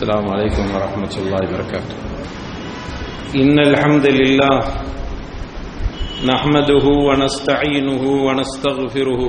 السلام 0.00 0.32
عليكم 0.32 0.64
ورحمة 0.74 1.12
الله 1.20 1.42
وبركاته. 1.44 1.96
إن 3.36 3.56
الحمد 3.68 4.06
لله 4.06 4.58
نحمده 6.24 6.86
ونستعينه 7.08 8.02
ونستغفره 8.26 9.22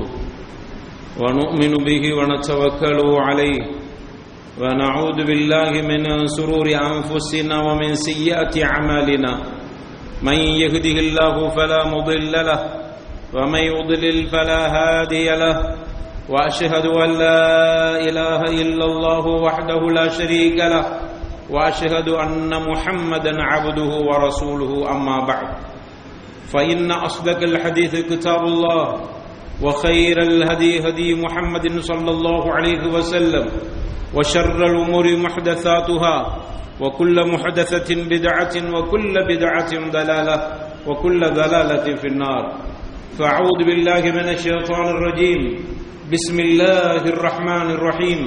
ونؤمن 1.20 1.72
به 1.84 2.04
ونتوكل 2.18 2.98
عليه 3.28 3.60
ونعوذ 4.60 5.18
بالله 5.28 5.70
من 5.84 6.26
سرور 6.26 6.66
أنفسنا 6.72 7.56
ومن 7.60 7.94
سيئات 7.94 8.56
أعمالنا. 8.56 9.32
من 10.24 10.38
يهده 10.56 10.96
الله 11.04 11.36
فلا 11.48 11.80
مضل 11.84 12.32
له 12.32 12.60
ومن 13.36 13.60
يضلل 13.60 14.26
فلا 14.32 14.60
هادي 14.76 15.28
له 15.36 15.56
وأشهد 16.32 16.86
أن 16.86 17.10
لا 17.20 18.00
إله 18.08 18.40
إلا 18.62 18.84
الله 18.84 19.24
وحده 19.26 19.80
لا 19.92 20.08
شريك 20.08 20.56
له 20.56 20.84
وأشهد 21.50 22.08
أن 22.08 22.50
محمدا 22.70 23.32
عبده 23.42 23.90
ورسوله 24.08 24.72
أما 24.90 25.16
بعد. 25.28 25.48
فإن 26.52 26.90
أصدق 26.92 27.38
الحديث 27.42 27.94
كتاب 28.12 28.42
الله 28.44 29.00
وخير 29.62 30.16
الهدي 30.22 30.88
هدي 30.88 31.14
محمد 31.14 31.80
صلى 31.80 32.10
الله 32.10 32.42
عليه 32.52 32.82
وسلم 32.92 33.46
وشر 34.16 34.56
الأمور 34.66 35.16
محدثاتها 35.16 36.16
وكل 36.80 37.16
محدثة 37.32 37.88
بدعة 37.94 38.54
وكل 38.76 39.14
بدعة 39.28 39.72
ضلالة 39.90 40.36
وكل 40.86 41.20
ضلالة 41.20 41.86
في 41.96 42.06
النار. 42.06 42.44
فأعوذ 43.18 43.58
بالله 43.68 44.02
من 44.12 44.28
الشيطان 44.28 44.86
الرجيم. 44.96 45.42
بسم 46.12 46.36
الله 46.40 47.08
الرحمن 47.08 47.68
الرحيم. 47.72 48.20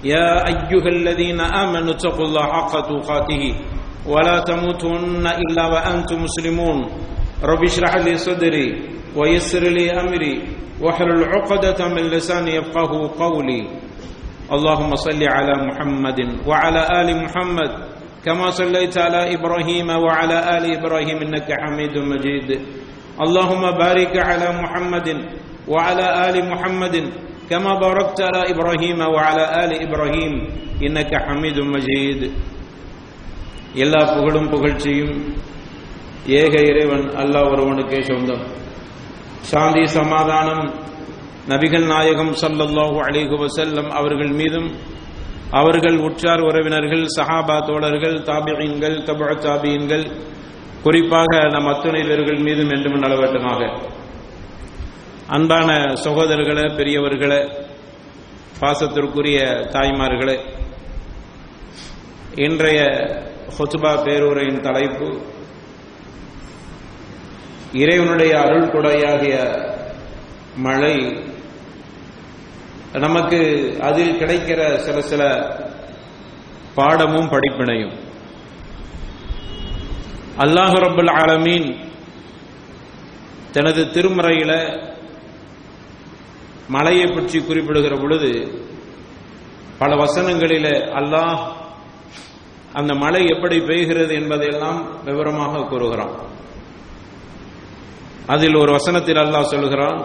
يا 0.00 0.48
أيها 0.48 0.88
الذين 0.96 1.40
آمنوا 1.40 1.92
اتقوا 1.92 2.24
الله 2.24 2.44
حق 2.56 2.74
تقاته 2.88 3.44
ولا 4.08 4.40
تموتن 4.40 5.26
إلا 5.28 5.64
وأنتم 5.68 6.24
مسلمون. 6.24 6.78
رب 7.44 7.62
اشرح 7.68 7.92
لي 8.00 8.16
صدري 8.16 8.68
ويسر 9.12 9.60
لي 9.60 9.92
أمري 9.92 10.34
واحلل 10.80 11.24
عقدة 11.24 11.80
من 11.92 12.08
لساني 12.08 12.56
يفقه 12.56 13.12
قولي. 13.12 13.62
اللهم 14.48 14.90
صل 14.96 15.20
على 15.20 15.54
محمد 15.68 16.48
وعلى 16.48 16.82
آل 17.00 17.08
محمد 17.24 17.70
كما 18.24 18.50
صليت 18.50 18.96
على 18.98 19.36
إبراهيم 19.36 19.88
وعلى 19.90 20.38
آل 20.56 20.64
إبراهيم 20.80 21.18
إنك 21.28 21.48
حميد 21.52 21.92
مجيد. 21.92 22.50
اللهم 23.19 23.63
بارك 23.75 24.13
على 24.19 24.47
محمد 24.61 25.07
وعلى 25.67 26.05
آل 26.27 26.35
محمد 26.51 26.95
كما 27.49 27.71
باركت 27.75 28.19
على 28.21 28.41
إبراهيم 28.53 28.99
وعلى 29.15 29.43
آل 29.63 29.71
إبراهيم 29.85 30.33
إنك 30.85 31.11
حميد 31.25 31.57
مجيد 31.73 32.21
எல்லா 33.83 34.01
புகழும் 34.13 34.47
புகழ்ச்சியும் 34.53 35.15
ஏக 36.37 36.53
இறைவன் 36.69 37.05
அல்லாஹ் 37.21 37.49
ஒருவனுக்கே 37.53 37.99
சொந்தம் 38.07 38.43
சாந்தி 39.51 39.83
சமாதானம் 39.97 40.63
நபிகள் 41.51 41.85
நாயகம் 41.91 42.33
சல்லல்லாஹு 42.41 42.97
அலிஹு 43.07 43.35
வசல்லம் 43.43 43.89
அவர்கள் 43.99 44.33
மீதும் 44.39 44.69
அவர்கள் 45.59 45.97
உற்றார் 46.07 46.43
உறவினர்கள் 46.47 47.05
சஹாபா 47.17 47.57
தோழர்கள் 47.69 48.17
தாபியன்கள் 48.29 48.97
தபா 49.09 49.29
தாபியன்கள் 49.45 50.05
குறிப்பாக 50.84 51.48
நம் 51.48 51.66
அத்துணை 51.66 52.02
பேர்கள் 52.02 52.38
மீதும் 52.38 52.70
என்றும் 52.70 53.02
நலவட்டமாக 53.02 53.80
அன்பான 55.26 55.72
சகோதரர்களே 56.04 56.76
பெரியவர்களே 56.76 57.40
பாசத்திற்குரிய 58.60 59.38
தாய்மார்களே 59.74 60.38
இன்றைய 62.34 62.80
ஹொசுபா 63.58 63.92
பேரூரையின் 64.04 64.60
தலைப்பு 64.60 65.20
இறைவனுடைய 67.72 68.40
அருள் 68.40 68.68
கொடையாகிய 68.68 69.36
மழை. 70.56 71.24
நமக்கு 72.92 73.40
அதில் 73.80 74.18
கிடைக்கிற 74.20 74.76
சில 74.76 75.00
சில 75.00 75.22
பாடமும் 76.74 77.30
படிப்பினையும். 77.30 78.03
அல்லாஹு 80.43 80.77
ரபுல் 80.85 81.11
ஆலமீன் 81.21 81.67
தனது 83.55 83.81
திருமறையில 83.95 84.51
மலையை 86.75 87.07
பற்றி 87.15 87.37
குறிப்பிடுகிற 87.39 87.93
பொழுது 88.01 88.31
பல 89.81 89.91
வசனங்களில 90.03 90.67
அல்லாஹ் 90.99 91.39
அந்த 92.79 92.91
மழை 93.03 93.21
எப்படி 93.35 93.57
பெய்கிறது 93.69 94.13
என்பதையெல்லாம் 94.21 94.79
விவரமாக 95.07 95.63
கூறுகிறான் 95.71 96.15
அதில் 98.33 98.57
ஒரு 98.63 98.71
வசனத்தில் 98.77 99.21
அல்லாஹ் 99.25 99.51
சொல்கிறான் 99.53 100.01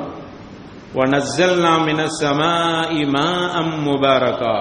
وَنَزَّلْنَا 0.98 1.72
مِنَ 1.88 1.98
السَّمَاءِ 2.00 2.90
مَاءً 3.16 3.54
مُبَارَكًا 3.88 4.58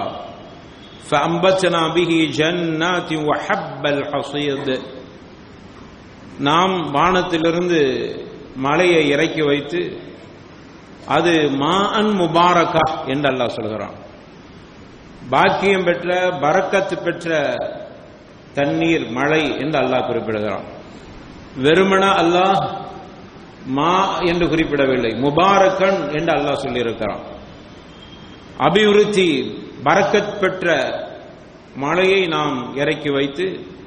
فَأَنبَتْنَا 1.10 1.82
بِهِ 1.96 2.10
جَنَّاتٍ 2.38 3.10
وَحَبَّ 3.28 3.82
الْحَصِيدِ 3.86 4.68
நாம் 6.39 6.91
வானத்திலிருந்து 6.91 7.81
மலையை 8.55 9.09
இறக்கி 9.09 9.41
வைத்து 9.41 9.99
அது 11.07 11.49
மா 11.49 11.91
அன் 11.91 12.09
முபாரக்கா 12.09 13.05
என்று 13.05 13.29
அல்லாஹ் 13.29 13.47
சொல்கிறான். 13.47 13.93
பாக்கியம் 15.29 15.83
பெற்ற 15.83 16.29
பறக்கத்து 16.41 17.03
பெற்ற 17.03 17.55
தண்ணீர் 18.53 19.09
மழை 19.09 19.59
என்று 19.59 19.79
அல்லாஹ் 19.79 20.05
குறிப்பிடுகிறான். 20.05 20.63
வெறுமன 21.57 22.03
அல்லாஹ் 22.21 22.75
மா 23.65 24.19
என்று 24.19 24.47
குறிப்பிடவில்லை 24.47 25.11
முபாரக்கன் 25.11 26.19
என்று 26.19 26.33
அல்லாஹ் 26.33 26.63
சொல்லியிருக்கிறான். 26.65 27.19
அபிவிருத்தி 28.57 29.57
பறக்கத் 29.83 30.39
பெற்ற 30.39 30.67
மழையை 31.75 32.27
நாம் 32.27 32.75
இறக்கி 32.75 33.09
வைத்து 33.09 33.77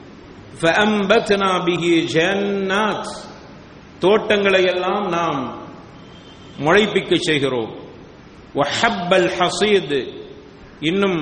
தோட்டங்களை 4.00 4.62
எல்லாம் 4.64 5.06
நாம் 5.08 5.40
முளைப்பிக்க 6.58 7.12
செய்கிறோம். 7.28 7.70
இன்னும் 10.80 11.18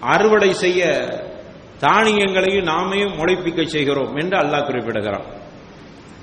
அறுவடை 0.00 0.50
செய்ய 0.52 0.82
தானியங்களையும் 1.78 2.68
நாமே 2.72 3.00
முளைப்பிக்க 3.18 3.60
செய்கிறோம் 3.64 4.12
என்று 4.16 4.36
அல்லாஹ் 4.42 4.66
குறிப்பிடுகிறான். 4.66 5.26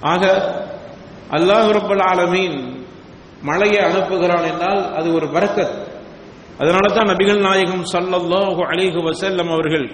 ஆக 0.01 0.23
அல்லாஹ் 1.37 1.69
ரப்பல் 1.77 2.03
ஆலமீன் 2.11 2.57
மழையை 3.41 3.81
அனுப்புகிறான் 3.89 4.45
என்றால் 4.51 4.81
அது 4.93 5.07
ஒரு 5.13 5.27
வரக்கத் 5.27 5.75
அதனால 6.57 6.85
தான் 6.93 7.09
நபிகள் 7.11 7.41
நாயகம் 7.47 7.85
சல்லல்லாஹு 7.93 8.61
அலிஹு 8.71 8.99
வசல்லம் 9.09 9.49
அவர்கள் 9.49 9.87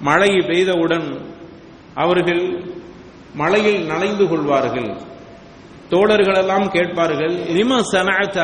மழை 0.00 0.30
பெய்தவுடன் 0.50 1.08
அவர்கள் 2.02 2.42
மலையில் 3.40 3.80
நனைந்து 3.92 4.24
கொள்வார்கள். 4.32 4.90
தோழர்கள் 5.92 6.38
எல்லாம் 6.42 6.66
கேட்பார்கள் 6.76 7.34
லிம 7.56 7.72
சனஅத 7.92 8.38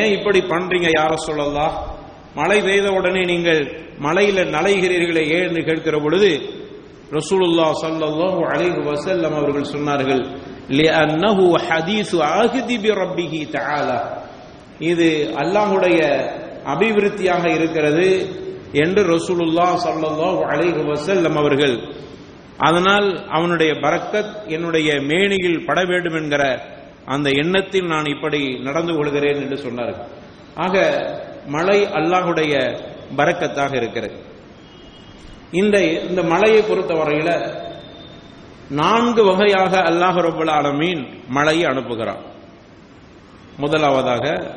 ஏன் 0.00 0.12
இப்படி 0.16 0.40
பண்றீங்க 0.52 0.88
யார 0.98 1.12
சொல்லலாம் 1.28 1.76
மழை 2.38 2.58
பெய்த 2.66 2.86
உடனே 2.98 3.22
நீங்கள் 3.32 3.62
மலையில 4.06 4.44
நலைகிறீர்களே 4.56 5.22
ஏன் 5.36 5.46
என்று 5.48 5.62
கேட்கிற 5.68 5.96
பொழுது 6.04 6.30
ரசூலுல்லா 7.18 7.66
சல்லல்லாஹு 7.82 8.40
அலைஹி 8.52 8.80
வஸல்லம் 8.90 9.34
அவர்கள் 9.40 9.70
சொன்னார்கள் 9.74 10.22
லிஅன்னஹு 10.78 11.46
ஹதீஸு 11.68 12.18
ஆஹிதி 12.36 12.76
பி 12.84 12.90
ரப்பிஹி 13.02 13.40
தஆலா. 13.56 13.98
இது 14.90 15.08
அல்லாஹ்வுடைய 15.42 15.98
அபிவிருத்தியாக 16.72 17.44
இருக்கிறது. 17.58 18.08
என்று 18.72 19.04
ரசூலுல்லா 19.04 19.78
சல்லல்லாஹு 19.84 20.44
அலைஹி 20.44 20.84
வசல்லம் 20.84 21.36
அவர்கள் 21.36 21.94
அதனால் 22.58 23.28
அவனுடைய 23.28 23.72
பரக்கத் 23.72 24.46
என்னுடைய 24.46 25.00
மேனியில் 25.00 25.64
பட 25.64 25.84
வேண்டும் 25.84 26.14
என்கிற 26.14 26.62
அந்த 27.06 27.30
எண்ணத்தில் 27.30 27.86
நான் 27.86 28.04
இப்படி 28.04 28.58
நடந்து 28.58 28.94
கொள்கிறேன் 28.94 29.36
என்று 29.36 29.56
சொன்னார்கள். 29.56 30.06
ஆக 30.54 30.96
மழை 31.46 31.86
அல்லாஹுடைய 31.86 32.80
பரக்கத்தாக 33.16 33.76
இருக்கிறது. 33.76 34.14
இந்த 35.52 35.78
இந்த 35.84 36.22
மழையை 36.22 36.62
பொறுத்த 36.62 36.94
வரையில 36.94 37.54
நான்கு 38.70 39.24
வகையாக 39.24 39.78
அல்லாஹ் 39.78 40.18
ரபுல் 40.18 40.50
ஆலமீன் 40.50 41.08
மழையை 41.28 41.70
அனுப்புகிறான். 41.70 42.20
முதலாவதாக 43.56 44.54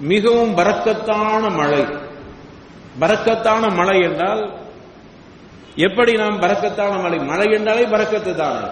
மிகவும் 0.00 0.56
பரக்கத்தான 0.56 1.56
மழை. 1.56 2.06
பரக்கத்தான 2.98 3.74
மழை 3.74 4.02
என்றால் 4.02 4.42
எப்படி 5.76 6.12
நாம் 6.12 6.40
பரக்கத்தான 6.40 7.02
மழை 7.02 7.18
மழை 7.24 7.52
என்றாலே 7.52 7.84
பரக்கத்து 7.86 8.34
தானே. 8.34 8.64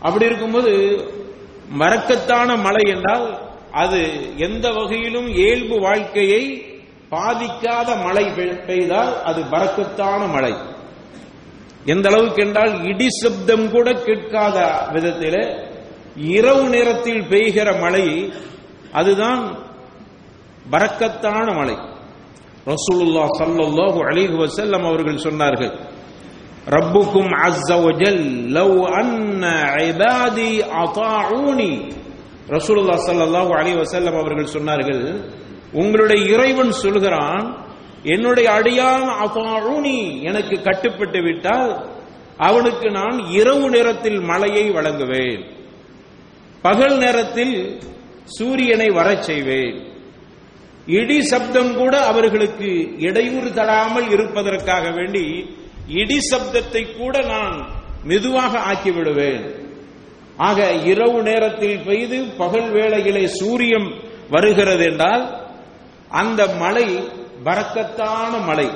அப்படி 0.00 0.24
இருக்கும்போது 0.24 0.72
மறக்கத்தான 1.74 2.56
மழை 2.56 2.90
என்றால் 2.90 3.26
அது 3.72 4.00
எந்த 4.38 4.70
வகையிலும் 4.72 5.28
இயல்பு 5.36 5.80
வாழ்க்கையை 5.80 6.42
பாதிக்காத 7.10 8.02
மழை 8.04 8.24
பெய்- 8.30 8.66
பெய்தால் 8.66 9.22
அது 9.22 9.42
பறக்கத்தான 9.44 10.26
மழை 10.26 10.54
எந்த 11.84 12.08
அளவுக்கு 12.08 12.42
என்றால் 12.42 12.84
இடி 12.84 13.08
சப்தம் 13.16 13.70
கூட 13.70 13.92
கேட்காத 13.98 14.56
விதத்தில் 14.92 15.40
இரவு 16.32 16.68
நேரத்தில் 16.68 17.22
பெய்கிற 17.24 17.80
மழை 17.80 18.06
அதுதான் 18.92 19.42
பறக்கத்தான 20.70 21.52
மழை 21.52 21.76
ரசூலுல்லா 22.66 23.24
சல்லல்லாஹு 23.40 24.00
அலைஹி 24.10 24.36
வஸல்லம் 24.42 24.84
அவர்கள் 24.90 25.24
சொன்னார்கள் 25.26 25.72
ரப்புக்கும் 26.74 27.32
அஸ்ஸ 27.46 27.70
வஜல் 27.84 28.24
லவ் 28.48 28.78
அன்ன 29.00 29.42
இபாதி 29.88 30.50
அதாஊனி. 30.82 31.72
ரசூலுல்லா 32.48 32.96
சல்லல்லாஹு 33.08 33.52
அலைஹி 33.60 33.76
வஸல்லம் 33.82 34.16
அவர்கள் 34.22 34.54
சொன்னார்கள் 34.56 35.02
உங்களுடைய 35.72 36.20
இறைவன் 36.34 36.72
சொல்கிறான் 36.84 37.46
என்னுடைய 38.14 38.48
அடியான் 38.58 39.08
அதாஊனி 39.24 39.98
எனக்கு 40.22 40.56
கட்டுப்பட்டு 40.62 41.20
விட்டால் 41.22 41.70
அவனுக்கு 42.38 42.88
நான் 42.90 43.18
இரவு 43.30 43.66
நேரத்தில் 43.70 44.20
மழையை 44.30 44.64
வழங்குவேன் 44.70 45.42
பகல் 46.64 46.96
நேரத்தில் 46.98 47.54
சூரியனை 48.36 48.88
வரச் 48.98 49.22
செய்வேன். 49.22 49.76
இடி 50.86 51.22
சப்தம் 51.22 51.74
கூட 51.76 52.04
அவர்களுக்கு 52.04 52.98
இடையூறு 52.98 53.52
தராமல் 53.52 54.10
இருப்பதற்காக 54.10 54.90
வேண்டி 54.90 55.50
இடி 55.88 56.18
சப்தத்தை 56.32 56.96
கூட 56.96 57.22
நான் 57.22 57.56
மெதுவாக 58.04 58.58
ஆக்கிவிடுவேன். 58.72 59.44
ஆக 60.36 60.72
இரவு 60.72 61.22
நேரத்தில் 61.22 61.78
பெய்து 61.78 62.24
பகல் 62.36 62.70
வேளையிலே 62.70 63.26
சூரியன் 63.26 63.88
வருகிறது 64.30 64.84
என்றால் 64.84 65.24
அந்த 66.08 66.46
மழை 66.46 66.98
பரக்கத்தான 67.44 68.44
மழை. 68.44 68.68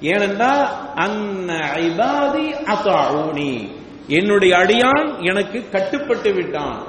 ஏனென்றால் 0.00 0.68
அன்ன 0.94 1.52
ஐபாதி 1.74 2.46
அதாஊனி 2.74 3.68
என்னுடைய 4.08 4.56
அடியான் 4.56 5.20
எனக்கு 5.20 5.68
கட்டுப்பட்டு 5.70 6.32
விட்டான். 6.32 6.86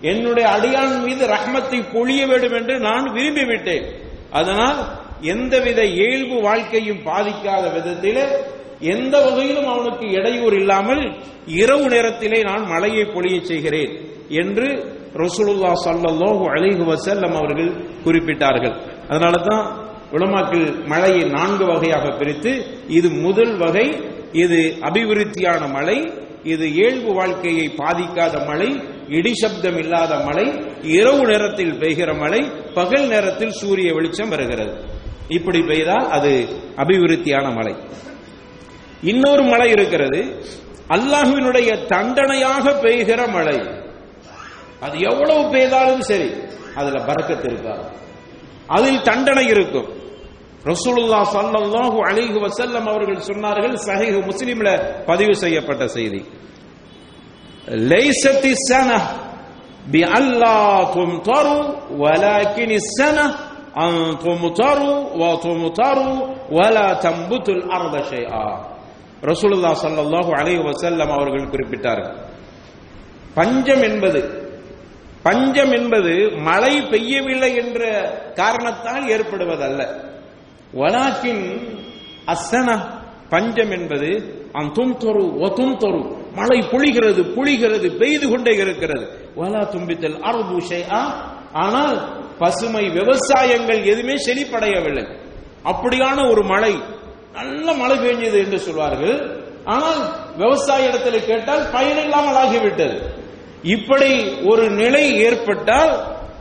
என்னுடைய 0.00 0.48
அடியான் 0.48 1.02
மீது 1.04 1.26
ரஹ்மத்தை 1.26 1.82
பொழிய 1.92 2.26
வேண்டும் 2.26 2.52
என்று 2.52 2.78
நான் 2.78 3.12
விரும்பிவிட்டேன். 3.14 3.86
அதனால் 4.38 4.78
எந்தவித 5.32 5.80
இயல்பு 5.96 6.36
வாழ்க்கையும் 6.46 7.04
பாதிக்காத 7.08 7.64
விதத்தில் 7.76 8.22
எந்த 8.94 9.14
வகையிலும் 9.26 9.68
அவனுக்கு 9.74 10.06
இடையூறு 10.18 10.56
இல்லாமல் 10.62 11.02
இரவு 11.60 11.86
நேரத்திலே 11.94 12.38
நான் 12.48 12.64
மழையை 12.72 13.04
பொழிய 13.14 13.36
செய்கிறேன் 13.50 13.92
என்று 14.42 14.68
ரசூலுல்லா 15.22 15.70
சல்லல்லாஹு 15.84 16.44
அலைஹி 16.54 16.84
வஸல்லம் 16.90 17.36
அவர்கள் 17.40 17.70
குறிப்பிட்டார்கள். 18.04 18.74
அதனால 19.10 19.34
தான் 19.48 19.64
உலமாக்கள் 20.16 20.66
மழையை 20.92 21.22
நான்கு 21.36 21.64
வகையாக 21.70 22.06
பிரித்து 22.18 22.52
இது 22.98 23.08
முதல் 23.24 23.54
வகை 23.62 23.86
இது 24.42 24.60
அபிவிருத்தியான 24.88 25.62
மழை 25.76 25.98
இது 26.52 26.64
இயல்பு 26.76 27.10
வாழ்க்கையை 27.18 27.66
பாதிக்காத 27.80 28.34
மழை 28.50 28.68
இடி 29.08 29.34
சப்தம் 29.34 29.78
இல்லாத 29.78 30.18
மழை 30.18 30.64
இரவு 30.82 31.26
நேரத்தில் 31.26 31.72
பெய்கிற 31.72 32.18
மழை 32.18 32.50
பகல் 32.74 33.06
நேரத்தில் 33.06 33.50
சூரிய 33.50 33.92
வெளிச்சம் 33.92 34.28
வருகிறது. 34.28 34.84
இப்படி 35.28 35.60
பெய்தால் 35.60 36.08
அது 36.08 36.48
அபிவிருத்தியான 36.76 37.54
மழை. 37.54 37.74
இன்னொரு 39.02 39.42
மழை 39.42 39.70
இருக்கிறது. 39.70 40.40
அல்லாஹுவினுடைய 40.88 41.86
தண்டனையாக 41.86 42.70
பெய்கிற 42.70 43.32
மழை. 43.32 43.58
அது 44.80 44.98
எவ்வளவு 44.98 45.40
பெய்தாலும் 45.40 45.98
சரி 45.98 46.30
அதுல 46.74 47.04
பறக்கத்து 47.04 47.52
இருக்காது. 47.52 47.88
அதில் 48.66 49.02
தண்டனை 49.02 49.46
இருக்கும். 49.46 49.88
ரசூலுல்லா 50.64 51.20
சல்லாஹூ 51.34 52.02
அலிஹு 52.02 52.46
வசல்லம் 52.46 52.88
அவர்கள் 52.88 53.16
சொன்னார்கள் 53.16 53.76
சஹீஹ் 53.86 54.30
முஸ்லீம்ல 54.30 54.94
பதிவு 55.04 55.36
செய்யப்பட்ட 55.36 55.86
செய்தி. 55.86 56.24
லைஸத் 57.91 58.45
السنه 58.51 58.99
بألا 59.87 60.59
تمطروا 60.95 61.63
ولكن 62.03 62.69
السنه 62.73 63.27
أن 63.77 63.91
تمطروا 64.19 64.99
وتمطروا 65.21 66.15
ولا 66.51 66.87
تنبت 67.05 67.47
الأرض 67.49 67.95
شيئا 68.13 68.47
ரசூலுல்லா 69.23 69.71
ஸல்லல்லாஹு 69.81 70.31
அலைஹி 70.37 70.61
வஸல்லம் 70.67 71.11
அவர்கள் 71.15 71.51
குறிப்பிட்டார்கள் 71.51 72.15
பஞ்சம் 73.33 73.83
என்பது 73.89 74.21
பஞ்சம் 75.23 75.73
என்பது 75.79 76.13
மழை 76.47 76.73
பெய்யவில்லை 76.91 77.51
என்ற 77.63 77.81
காரணத்தால் 78.39 79.05
ஏற்படுவதல்ல 79.15 79.81
வலாக்கின் 80.73 81.43
அசன 82.33 82.67
பஞ்சம் 83.33 83.73
என்பது 83.77 84.09
அந்தும் 84.59 84.95
தொரு 85.03 85.23
ஒத்தும் 85.45 85.77
தொரு 85.83 86.01
மழை 86.38 86.58
பொழிகிறது 86.72 87.22
புழிகிறது 87.36 87.88
பெய்து 88.00 88.26
கொண்டே 88.32 88.52
இருக்கிறது. 88.64 89.04
வலா 89.40 89.62
தும்பித்தல் 89.74 90.18
அரபூஷை 90.30 90.80
ஆனால் 91.64 91.98
பசுமை 92.40 92.84
விவசாயங்கள் 92.98 93.80
எதுவுமே 93.92 94.16
செழிப்படையவில்லை. 94.26 95.04
அப்படியான 95.70 96.18
ஒரு 96.32 96.42
மழை 96.52 96.74
நல்ல 97.36 97.66
மழை 97.82 97.96
பெய்ஞ்சது 98.04 98.38
என்று 98.44 98.58
சொல்வார்கள். 98.66 99.16
ஆனால் 99.74 100.00
விவசாய 100.40 100.88
இடத்துல 100.88 101.16
கேட்டால் 101.28 101.64
பயனில்லாமல் 101.76 102.38
ஆகிவிட்டது. 102.42 102.98
இப்படி 103.76 104.10
ஒரு 104.50 104.64
நிலை 104.80 105.04
ஏற்பட்டால் 105.26 105.94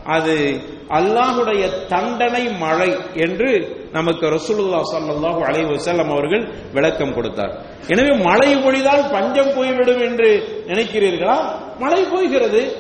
அது 0.05 0.59
அல்லாஹுடைய 0.89 1.85
தண்டனை 1.87 2.51
மழை 2.51 2.97
என்று 3.13 3.75
நமக்கு 3.91 4.27
ரசூலுல்லா 4.27 4.81
சல்லாஹு 4.93 5.41
அலைஹி 5.43 5.77
வஸல்லம் 5.77 6.09
அவர்கள் 6.09 6.53
விளக்கம் 6.73 7.13
கொடுத்தார். 7.13 7.61
எனவே 7.87 8.17
மழை 8.23 8.55
பொழிதால் 8.55 9.11
பஞ்சம் 9.11 9.53
போய்விடும் 9.55 10.01
என்று 10.01 10.47
நினைக்கிறீர்களா? 10.67 11.37
மழை 11.79 12.03
போய்கிறது 12.03 12.71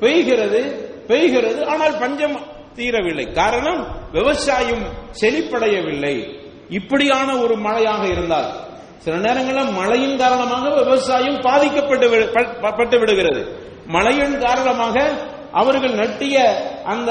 பெய்கிறது 0.00 0.88
பெய்கிறது 1.06 1.66
ஆனால் 1.66 1.98
பஞ்சம் 1.98 2.40
தீரவில்லை. 2.76 3.32
காரணம் 3.32 3.86
விவசாயம் 4.12 4.82
செழிப்படையவில்லை. 5.20 6.34
இப்படியான 6.68 7.36
ஒரு 7.36 7.56
மழையாக 7.56 8.06
இருந்தால் 8.06 8.50
சில 8.98 9.16
நேரங்களில் 9.16 9.72
மழையின் 9.72 10.18
காரணமாக 10.18 10.68
விவசாயம் 10.70 11.40
பாதிக்கப்பட்டு 11.40 12.08
விடு- 12.08 12.60
ப- 12.60 12.70
பட்டு 12.76 12.98
விடுகிறது. 12.98 13.58
மழையின் 13.86 14.38
காரணமாக 14.38 15.10
அவர்கள் 15.52 15.94
நட்டிய 15.94 16.56
அந்த 16.84 17.10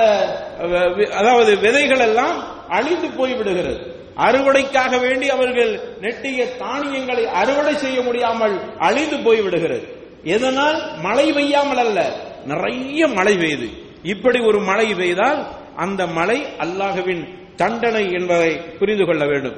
வி- 0.98 1.10
அதாவது 1.10 1.60
விதைகள் 1.60 2.00
எல்லாம் 2.00 2.68
அழிந்து 2.70 3.10
போய் 3.10 3.34
விடுகிறது 3.34 4.02
அறுவடைக்காக 4.18 5.00
வேண்டி 5.00 5.30
அவர்கள் 5.30 5.80
நெட்டிய 6.02 6.58
தானியங்களை 6.58 7.28
அறுவடை 7.28 7.78
செய்ய 7.78 8.02
முடியாமல் 8.02 8.78
அழிந்து 8.78 9.20
போய் 9.20 9.42
விடுகிறது 9.42 10.02
எதனால்? 10.24 11.00
மழை 11.00 11.34
பெய்யாமல் 11.34 11.78
அல்ல. 11.78 12.16
நிறைய 12.46 13.08
மழை 13.08 13.38
பெய்யுது 13.38 13.70
இப்படி 14.04 14.40
ஒரு 14.40 14.60
மழை 14.60 14.94
பெய்தால் 14.94 15.48
அந்த 15.76 16.08
மழை 16.08 16.46
அல்லாஹுவின் 16.60 17.28
தண்டனை 17.56 18.12
என்பதை 18.12 18.58
புரிந்து 18.58 19.06
கொள்ள 19.06 19.26
வேண்டும். 19.26 19.56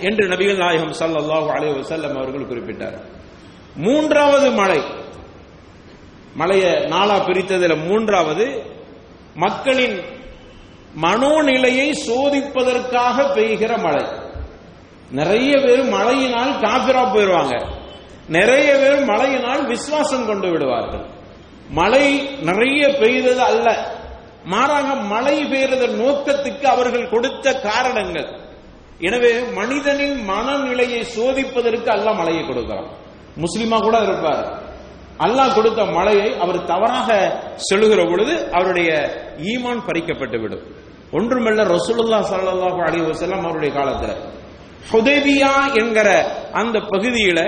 என்று 0.00 0.28
நபிகள் 0.28 0.56
நாயகம் 0.56 0.92
சல்லாஹூ 0.92 1.50
அலைஹி 1.50 1.80
வஸல்லம் 1.80 2.16
அவர்கள் 2.16 2.40
குறிப்பிட்டார். 2.40 2.98
மூன்றாவது 3.74 4.50
மழை. 4.50 4.80
மலையை 6.34 6.86
நாளா 6.86 7.16
பிரித்ததுல 7.16 7.86
மூன்றாவது 7.86 8.62
மக்களின் 9.34 10.00
மனோநிலையை 11.02 11.92
சோதிப்பதற்காக 12.06 13.22
பெய்கிற 13.22 13.80
மழை. 13.80 14.04
நிறைய 15.10 15.60
பேர் 15.60 15.84
மழையினால் 15.84 16.52
காபிரா 16.52 17.14
போயிடுவாங்க 17.14 17.66
நிறைய 18.28 18.74
பேர் 18.76 19.04
மழையினால் 19.04 19.66
விசுவாசம் 19.66 20.26
கொண்டு 20.26 20.50
விடுவார்கள். 20.50 21.04
மழை 21.70 22.30
நிறைய 22.42 22.88
பெய்தது 22.88 23.40
அல்ல. 23.40 23.96
மாறாக 24.44 24.94
மழை 24.94 25.44
பெய்த 25.44 25.86
நோக்கத்துக்கு 25.86 26.64
அவர்கள் 26.64 27.08
கொடுத்த 27.08 27.60
காரணங்கள். 27.60 28.38
எனவே 28.98 29.40
மனிதனின் 29.40 30.24
மனநிலையை 30.24 31.06
சோதிப்பதற்கு 31.16 31.86
அல்ல 31.86 32.12
மழையை 32.12 32.46
கொடுக்கிறான் 32.46 32.86
முஸ்லிமா 33.36 33.78
கூட 33.80 34.02
இருப்பார். 34.02 34.59
அல்லாஹ் 35.24 35.54
கொடுத்த 35.56 35.80
மழையை 35.96 36.28
அவர் 36.42 36.58
தவறாக 36.72 37.08
செலுகிற 37.68 38.00
பொழுது 38.10 38.34
அவருடைய 38.56 38.90
ஈமான் 39.52 39.82
பறிக்கப்பட்டு 39.88 40.38
விடும். 40.42 40.64
ஒன்றுமல்ல 41.18 41.64
ரசூலுல்லா 41.76 42.18
ஸல்லல்லாஹு 42.30 42.80
அலி 42.88 43.00
வஸல்லம் 43.08 43.42
அவருடைய 43.48 43.70
காலத்துல. 43.78 44.12
ஹுதைபியா 44.90 45.52
என்கிற 45.80 46.08
அந்த 46.60 46.76
பகுதியில 46.92 47.38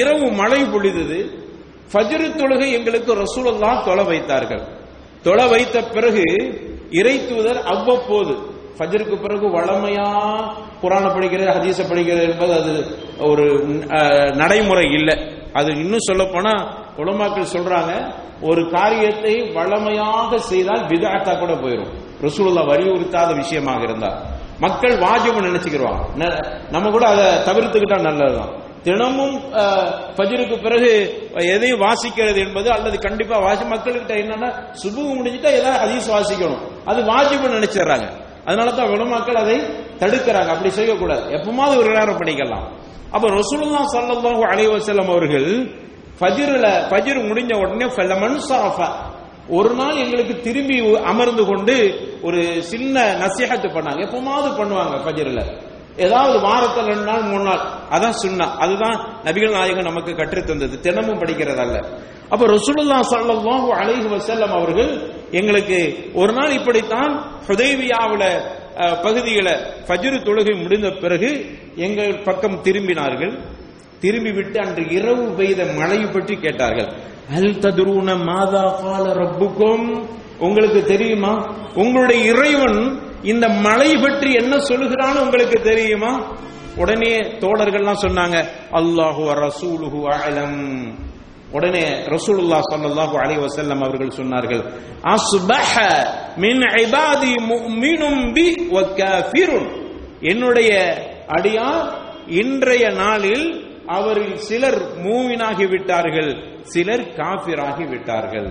இரவு 0.00 0.26
மழை 0.40 0.60
பொழிந்தது. 0.74 1.18
ஃபஜ்ரு 1.92 2.26
தொழுகை 2.40 2.68
எங்களுக்கு 2.78 3.10
ரசூலுல்லா 3.24 3.70
தொலை 3.88 4.04
வைத்தார்கள். 4.10 4.64
தொலை 5.26 5.46
வைத்த 5.52 5.76
பிறகு 5.94 6.24
இறை 7.00 7.16
தூதர் 7.28 7.60
அவ்வப்போது 7.72 8.34
ஃபஜ்ருக்கு 8.76 9.16
பிறகு 9.22 9.46
வளமையா 9.56 10.08
குரான 10.82 11.04
படிக்கிறது 11.14 11.54
ஹதீஸ 11.56 11.78
படிக்கிறது 11.90 12.26
என்பது 12.32 12.52
அது 12.60 12.74
ஒரு 13.30 13.46
நடைமுறை 14.40 14.86
இல்லை. 14.98 15.16
அது 15.58 15.70
இன்னும் 15.84 16.06
சொல்ல 16.08 16.24
போனா 16.34 16.52
உலமாக்கள் 16.98 17.52
சொல்றாங்க 17.52 18.12
ஒரு 18.42 18.70
காரியத்தை 18.70 19.50
வளமையாக 19.54 20.38
செய்தால் 20.38 20.86
விதாத்தா 20.86 21.38
கூட 21.38 21.52
போயிடும் 21.52 22.06
ரசூலுல்லா 22.22 22.66
வலியுறுத்தாத 22.66 23.34
விஷயமாக 23.34 23.82
இருந்தா. 23.82 24.22
மக்கள் 24.58 24.98
வாஜிபு 24.98 25.40
நினைச்சுக்கிடுவாங்க 25.46 26.00
ந- 26.16 26.70
நம்ம 26.70 26.90
கூட 26.90 27.06
அதை 27.08 27.24
தவிர்த்துக்கிட்டா 27.24 28.00
நல்லதுதான். 28.00 28.66
தினமும் 28.82 29.40
பஜிருக்கு 30.16 30.62
பிறகு 30.62 30.90
எதையும் 31.34 31.80
வாசிக்கிறது 31.80 32.46
என்பது 32.46 32.70
அல்லது 32.70 32.98
கண்டிப்பா 32.98 33.38
வாசி 33.38 33.64
மக்கள்கிட்ட 33.64 34.12
என்னன்னா 34.22 34.50
சுபு 34.72 35.00
முடிஞ்சிட்டா 35.00 35.46
ஏதாவது 35.46 35.84
ஹதீஸ் 35.84 36.14
வாசிக்கணும். 36.14 36.58
அது 36.84 37.02
வாஜிபு 37.02 37.50
நினைச்சிடுறாங்க. 37.50 38.10
அதனால 38.44 38.70
தான் 38.70 38.88
உலமாக்கள் 38.88 39.34
அதை 39.34 39.60
தடுக்கிறாங்க. 39.98 40.46
அப்படி 40.46 40.70
செய்யக்கூடாது. 40.70 41.30
எப்பமாவது 41.30 41.76
ஒரு 41.76 41.88
நேரம் 41.88 42.18
படிக்கலாம். 42.18 42.66
அப்ப 43.10 43.28
ரசூலுல்லா 43.28 43.80
ஸல்லல்லாஹு 43.92 44.42
அலைஹி 44.44 44.98
அவர்கள் 45.06 45.72
ஃபஜிரில் 46.18 46.70
ஃபஜ்ர் 46.90 47.20
முடிஞ்ச 47.30 47.52
உடனே 47.62 47.86
ஃபலமன் 47.96 48.38
சரஃப 48.48 48.80
ஒரு 49.58 49.70
நாள் 49.80 50.00
எங்களுக்கு 50.04 50.34
திரும்பி 50.46 50.76
அமர்ந்து 51.10 51.42
கொண்டு 51.50 51.74
ஒரு 52.26 52.40
சின்ன 52.70 53.04
நசிஹத்து 53.22 53.68
பண்ணாங்க. 53.76 54.00
எப்பமாவது 54.06 54.48
பண்ணுவாங்க 54.60 54.96
ஃபஜிரில். 55.04 55.44
ஏதாவது 56.06 56.36
வாரத்தில் 56.46 56.88
ரெண்டு 56.92 57.06
நாள் 57.10 57.22
மூணு 57.28 57.44
நாள். 57.48 57.62
அதான் 57.94 58.16
சுண்ணா 58.22 58.46
அதுதான் 58.64 58.98
நபிகள் 59.26 59.56
நாயகம் 59.56 59.88
நமக்கு 59.90 60.12
கற்று 60.20 60.40
தந்தது. 60.50 60.76
தினமும் 60.86 61.20
படிக்கிறதல்ல. 61.22 61.78
அப்ப 62.32 62.42
ரசூலுல்லா 62.56 62.98
ஸல்லல்லாஹு 63.12 63.68
அலைஹி 63.80 64.08
வஸல்லம் 64.14 64.52
அவர்கள் 64.58 64.90
எங்களுக்கு 65.40 65.78
ஒரு 66.20 66.32
நாள் 66.38 66.52
இப்படித்தான் 66.58 67.12
ஹுதைவியாவில 67.48 68.24
பகுதியில் 69.06 69.54
ஃபஜ்ரு 69.86 70.18
தொழுகை 70.26 70.54
முடிந்த 70.62 70.90
பிறகு 71.04 71.30
எங்கள் 71.86 72.12
பக்கம் 72.28 72.60
திரும்பினார்கள். 72.66 73.34
திரும்பிவிட்டு 74.02 74.58
அன்று 74.64 74.82
இரவு 74.98 75.24
பெய்த 75.38 75.60
மழை 75.78 76.00
பற்றி 76.14 76.34
கேட்டார்கள். 76.44 76.90
அல் 77.36 77.58
ததுரூன 77.64 78.08
மாதா 78.28 78.64
கால 78.82 79.04
ரப்புக்கும்? 79.22 79.86
உங்களுக்கு 80.46 80.80
தெரியுமா? 80.92 81.32
உங்களுடைய 81.82 82.20
இறைவன் 82.32 82.80
இந்த 83.32 83.46
மழை 83.66 83.90
பற்றி 84.04 84.30
என்ன 84.42 84.54
சொல்லுகிறான்னு 84.68 85.24
உங்களுக்கு 85.26 85.58
தெரியுமா? 85.70 86.12
உடனே 86.82 87.12
தோழர்கள்லாம் 87.42 88.02
சொன்னாங்க 88.06 88.36
அல்லாஹு 88.80 89.22
ரசூலுஹு 89.44 90.00
அலம் 90.16 90.60
உடனே 91.56 91.84
ரசூலுல்லா 92.14 92.58
ஸல்லல்லாஹு 92.70 93.14
அலைஹி 93.22 93.40
வஸல்லம் 93.46 93.82
அவர்கள் 93.86 94.16
சொன்னார்கள் 94.20 94.62
அஸ்பஹ 95.14 95.72
மின் 96.44 96.62
இபாதி 96.84 97.32
முஃமினும் 97.52 98.22
பி 98.36 98.46
வ 98.74 98.80
காஃபிருன். 99.00 99.68
என்னுடைய 100.32 100.70
அடியார் 101.36 101.86
இன்றைய 102.42 102.84
நாளில் 103.02 103.46
அவரில் 103.88 104.36
சிலர் 104.46 104.80
மூவினாகி 105.04 105.66
விட்டார்கள் 105.72 106.30
சிலர் 106.72 107.06
காபிராகி 107.18 107.84
விட்டார்கள் 107.92 108.48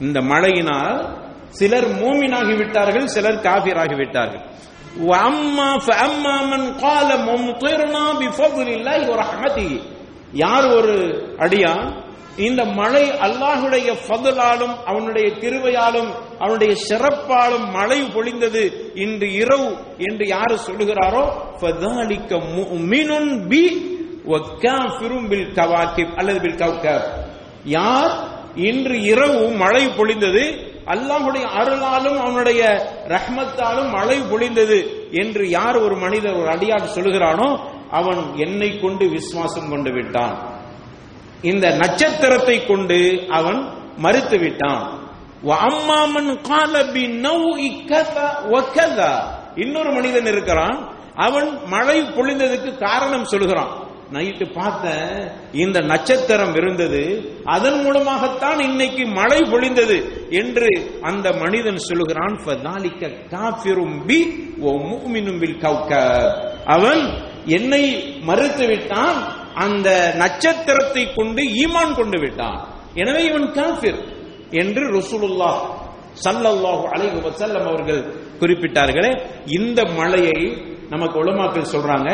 இந்த 0.00 0.18
மழையினால் 0.30 1.00
சிலர் 1.58 1.88
மூமினாகி 2.00 2.54
விட்டார்கள் 2.60 3.06
சிலர் 3.08 3.42
காபிராகி 3.42 3.96
விட்டார்கள் 4.00 4.44
அம்மா 5.20 5.68
அம்மா 6.04 6.36
மன் 6.46 6.68
கால 6.80 7.08
மும்திர்னா 7.26 8.04
பிஃபதுலில்லாஹி 8.20 9.04
வ 9.06 9.16
ரஹ்மதிஹி 9.20 9.78
யார் 10.40 10.66
ஒரு 10.76 10.94
அடியா 11.38 11.74
இந்த 12.38 12.62
மழை 12.76 13.04
அல்லாஹுடைய 13.26 13.88
ஃபதலாலும் 14.02 14.74
அவனுடைய 14.86 15.28
கிருவையாலும் 15.40 16.10
அவனுடைய 16.40 16.72
சிறப்பாலும் 16.84 17.66
மழை 17.72 17.98
பொழிந்தது 18.14 18.62
இன்று 18.96 19.28
இரவு 19.40 19.68
என்று 20.06 20.24
யார் 20.28 20.54
சொல்லுகிறாரோ? 20.66 21.24
ஃபதாலிக்க 21.60 22.30
முஃமினுன் 22.54 23.32
பி 23.48 23.62
பில் 25.28 25.52
கவாக்கிப் 25.54 26.14
அல்லது 26.14 26.40
பில் 26.40 26.54
கவ்கப் 26.54 27.04
யார்? 27.64 28.12
இன்று 28.54 29.02
இரவு 29.02 29.48
மழை 29.48 29.86
பொழிந்தது 29.86 30.68
அல்லாஹுடைய 30.86 31.46
அருளாலும் 31.58 32.18
அவனுடைய 32.18 32.86
ரஹ்மத்தாலும் 33.08 33.90
மழை 33.90 34.20
பொழிந்தது 34.20 34.86
என்று 35.10 35.48
யார் 35.48 35.76
ஒரு 35.76 35.96
மனிதர் 35.96 36.34
ஒரு 36.34 36.50
அடியார் 36.50 36.94
சொல்கிறானோ 36.94 37.60
அவன் 37.90 38.36
என்னை 38.36 38.80
கொண்டு 38.80 39.08
விசுவாசம் 39.08 39.68
கொண்டு 39.68 39.92
விட்டான். 39.92 40.60
இந்த 41.42 41.70
நட்சத்திரத்தை 41.70 42.66
கொண்டு 42.66 43.26
அவன் 43.28 43.68
மறுத்து 43.96 44.38
விட்டான். 44.38 44.98
இன்னொரு 49.56 49.90
மனிதன் 49.90 50.26
இருக்கிறான் 50.26 50.94
அவன் 51.14 51.58
மழை 51.66 52.00
பொழிந்ததுக்கு 52.00 52.78
காரணம் 52.78 53.24
சொல்கிறான் 53.24 53.79
நைட்டு 54.10 54.46
பார்த்தேன் 54.52 55.12
இந்த 55.54 55.80
நட்சத்திரம் 55.80 56.54
இருந்தது 56.54 57.02
அதன் 57.44 57.84
மூலமாகத்தான் 57.84 58.58
இன்னைக்கு 58.60 59.06
மழை 59.06 59.40
பொழிந்தது 59.42 59.98
என்று 60.30 60.68
அந்த 61.00 61.32
மனிதன் 61.32 61.78
சொல்லுகிறான் 61.78 62.36
ஓ 64.62 64.72
அவன் 66.66 67.02
என்னை 67.46 67.84
மறுத்து 68.22 68.66
விட்டான் 68.66 69.18
அந்த 69.54 69.88
நட்சத்திரத்தை 70.16 71.12
கொண்டு 71.14 71.42
ஈமான் 71.62 71.94
கொண்டு 71.94 72.18
விட்டான். 72.18 72.58
எனவே 72.94 73.22
இவன் 73.24 73.52
காஃபிர் 73.52 74.00
என்று 74.50 74.82
ரசூலுல்லாஹ் 74.98 75.60
ஸல்லல்லாஹு 76.24 76.84
அலைஹி 76.94 77.20
வசல்லம் 77.20 77.66
அவர்கள் 77.66 78.02
குறிப்பிட்டார்களே 78.40 79.12
இந்த 79.46 79.84
மழையை 79.84 80.38
நமக்கு 80.90 81.24
உலமாக்கள் 81.24 81.72
சொல்றாங்க 81.72 82.08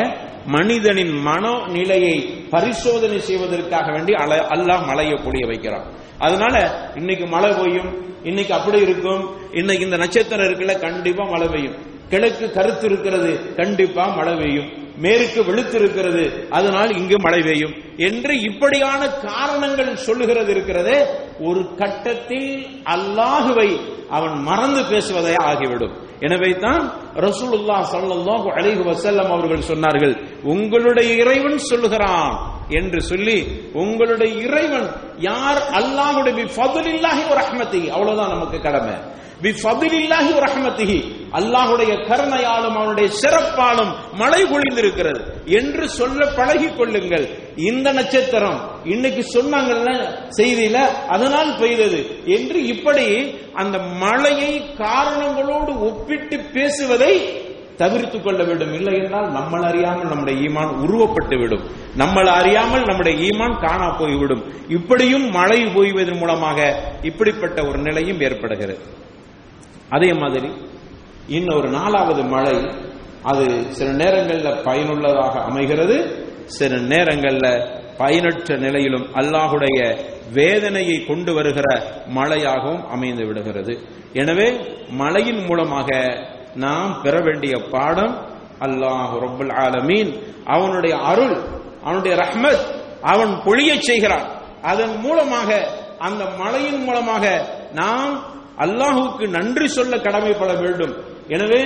மனிதனின் 0.45 1.13
மனநிலையை 1.27 2.15
பரிசோதனை 2.49 3.19
செய்வதற்காக 3.19 3.91
வேண்டி 3.91 4.13
அல்லாஹ் 4.13 4.85
மழையை 4.85 5.15
பொழிய 5.25 5.45
வைக்கிறான். 5.47 5.85
அதனால 6.17 6.55
இன்னைக்கு 6.95 7.25
மழை 7.25 7.51
பெய்யும் 7.51 7.91
இன்னைக்கு 8.23 8.53
அப்படி 8.53 8.79
இருக்கும் 8.79 9.23
இன்னைக்கு 9.51 9.85
இந்த 9.85 9.97
நட்சத்திரம் 9.97 10.45
இருக்குல்ல 10.47 10.79
கண்டிப்பா 10.79 11.25
மழை 11.29 11.47
பெய்யும். 11.47 11.77
கிழக்கு 12.09 12.53
கருத்து 12.53 12.85
இருக்கிறது 12.85 13.55
கண்டிப்பா 13.55 14.03
மழை 14.15 14.35
பெய்யும். 14.35 14.69
மேற்கு 14.97 15.45
வெளுத்து 15.45 15.77
இருக்கிறது 15.79 16.47
அதனால் 16.49 16.91
இங்கு 16.97 17.17
மழை 17.19 17.41
பெய்யும். 17.41 17.73
என்று 17.97 18.41
இப்படியான 18.41 19.07
காரணங்கள் 19.07 19.95
சொல்லுகிறது 19.95 20.51
இருக்கிறதே 20.51 21.05
ஒரு 21.39 21.75
கட்டத்தில் 21.75 22.65
அல்லாஹுவை 22.95 23.69
அவன் 24.09 24.35
மறந்து 24.41 24.83
பேசுவதே 24.85 25.35
ஆகிவிடும். 25.41 25.95
எனவே 26.21 26.59
தான் 26.59 26.83
ரசூலுல்லா 27.15 27.77
ஸல்லல்லாஹு 27.93 28.47
அலிஹு 28.57 28.83
வசல்லம் 28.83 29.31
அவர்கள் 29.31 29.61
சொன்னார்கள் 29.61 30.15
உங்களுடைய 30.43 31.23
இறைவன் 31.23 31.57
சொல்லுகிறான் 31.57 32.33
என்று 32.69 33.01
சொல்லி 33.01 33.37
உங்களுடைய 33.73 34.41
இறைவன் 34.41 34.87
யார்? 35.19 35.57
அல்லாஹுடைய 35.79 36.33
பி 36.35 36.45
ஃபضலில்லாஹி 36.55 37.23
வ 37.29 37.35
ரஹ்மத்திஹி. 37.41 37.87
அவ்வளவுதான் 37.89 38.29
நமக்கு 38.29 38.61
கடமை. 38.61 38.95
பி 39.41 39.49
ஃபضலில்லாஹி 39.49 40.33
ஒரு 40.33 40.45
ரஹ்மத்திஹி. 40.45 40.99
அல்லாஹ்வுடைய 41.33 41.91
கருணையாலும் 42.09 42.75
அவனுடைய 42.77 43.09
சிறப்பாலும் 43.21 43.91
மழை 44.13 44.43
பொழிந்திருக்கிறது. 44.43 45.21
என்று 45.45 45.89
சொல்ல 45.89 46.25
பழகிக் 46.25 46.77
கொள்ளுங்கள். 46.77 47.25
இந்த 47.55 47.93
நட்சத்திரம் 47.93 48.59
இன்னைக்கு 48.87 49.21
சொன்னாங்கல்ல 49.35 49.91
செய்தியில 50.37 50.77
அதனால் 51.07 51.51
பெய்தது 51.59 51.99
என்று 52.25 52.65
இப்படி 52.65 53.05
அந்த 53.53 53.77
மழையை 53.79 54.53
காரணங்களோடு 54.77 55.71
ஒப்பிட்டு 55.79 56.39
பேசுவதை 56.53 57.13
தவிர்த்து 57.77 58.21
கொள்ள 58.21 58.43
வேண்டும். 58.43 58.73
இல்லை 58.73 58.93
என்றால் 58.99 59.27
நம்மள 59.31 59.61
அறியாமல் 59.61 60.07
நம்முடைய 60.07 60.49
ஈமான் 60.49 60.71
உருவப்பட்டு 60.85 61.35
விடும் 61.39 61.65
நம்மள 61.97 62.25
அறியாமல் 62.25 62.85
நம்முடைய 62.85 63.15
ஈமான் 63.29 63.59
காணா 63.65 63.89
போய்விடும். 63.99 64.43
இப்படியும் 64.67 65.27
மழை 65.29 65.59
போய்வதன் 65.65 66.17
மூலமாக 66.17 66.59
இப்படிப்பட்ட 67.01 67.67
ஒரு 67.67 67.77
நிலையும் 67.77 68.21
ஏற்படுகிறது. 68.21 68.79
அதே 69.89 70.13
மாதிரி 70.13 70.49
இன்னொரு 71.27 71.69
நாலாவது 71.69 72.23
மழை 72.23 72.57
அது 73.23 73.45
சில 73.69 73.89
நேரங்களில் 73.91 74.63
பயனுள்ளதாக 74.63 75.41
அமைகிறது 75.41 75.95
சில 76.45 76.75
நேரங்களில் 76.93 77.51
பயனற்ற 77.97 78.57
நிலையிலும் 78.65 79.05
அல்லாஹுடைய 79.19 79.77
வேதனையை 80.37 80.97
கொண்டு 81.09 81.31
வருகிற 81.33 81.67
மழையாகவும் 82.17 82.83
அமைந்து 82.95 83.25
விடுகிறது. 83.27 83.73
எனவே 84.13 84.47
மழையின் 85.01 85.41
மூலமாக 85.47 85.89
நாம் 86.55 87.01
பெற 87.03 87.15
வேண்டிய 87.27 87.53
பாடம் 87.73 88.15
அல்லாஹ் 88.65 89.11
ரொபுல் 89.25 89.53
ஆலமீன். 89.65 90.11
அவனுடைய 90.55 90.95
அருள் 91.11 91.35
அவனுடைய 91.83 92.13
ரஹ்மத் 92.23 92.63
அவன் 93.01 93.33
பொழிய 93.45 93.71
செய்கிறான். 93.79 94.25
அதன் 94.61 94.95
மூலமாக 95.05 95.49
அந்த 96.07 96.23
மழையின் 96.41 96.81
மூலமாக 96.83 97.25
நாம் 97.73 98.13
அல்லாஹுக்கு 98.65 99.25
நன்றி 99.37 99.67
சொல்ல 99.67 99.97
கடமைப்பட 99.97 100.51
வேண்டும். 100.63 100.93
எனவே 101.27 101.61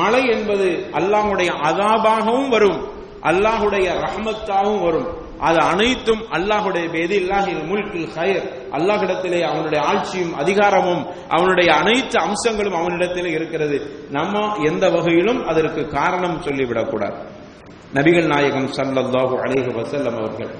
மழை 0.00 0.22
என்பது 0.36 0.66
அல்லாஹுடைய 0.98 1.50
அதாபாகவும் 1.68 2.48
வரும் 2.48 2.78
அல்லாஹுடைய 3.30 3.86
ரஹமத்தாகவும் 4.04 4.84
வரும். 4.86 5.08
அது 5.48 5.58
அனைத்தும் 5.72 6.22
அல்லாஹுடைய 6.36 6.86
பேதில்லாஹில் 6.94 7.62
முல்கில் 7.70 8.08
ஹயர் 8.16 8.46
அல்லாஹிடத்திலே 8.76 9.40
அவனுடைய 9.50 9.80
ஆட்சியும் 9.92 10.32
அதிகாரமும் 10.42 11.02
அவனுடைய 11.36 11.68
அனைத்து 11.80 12.16
அம்சங்களும் 12.26 12.78
அவனிடத்திலே 12.80 13.30
இருக்கிறது. 13.38 13.76
நம்ம 14.16 14.42
எந்த 14.70 14.84
வகையிலும் 14.96 15.40
அதற்கு 15.50 15.82
காரணம் 15.98 16.36
சொல்லிவிடக்கூடாது. 16.46 17.18
நபிகள் 17.96 18.28
நாயகம் 18.34 18.68
சல்லல்லாஹு 18.78 19.34
அலேஹு 19.44 19.70
வசல்லம் 19.78 20.18
அவர்கள் 20.20 20.52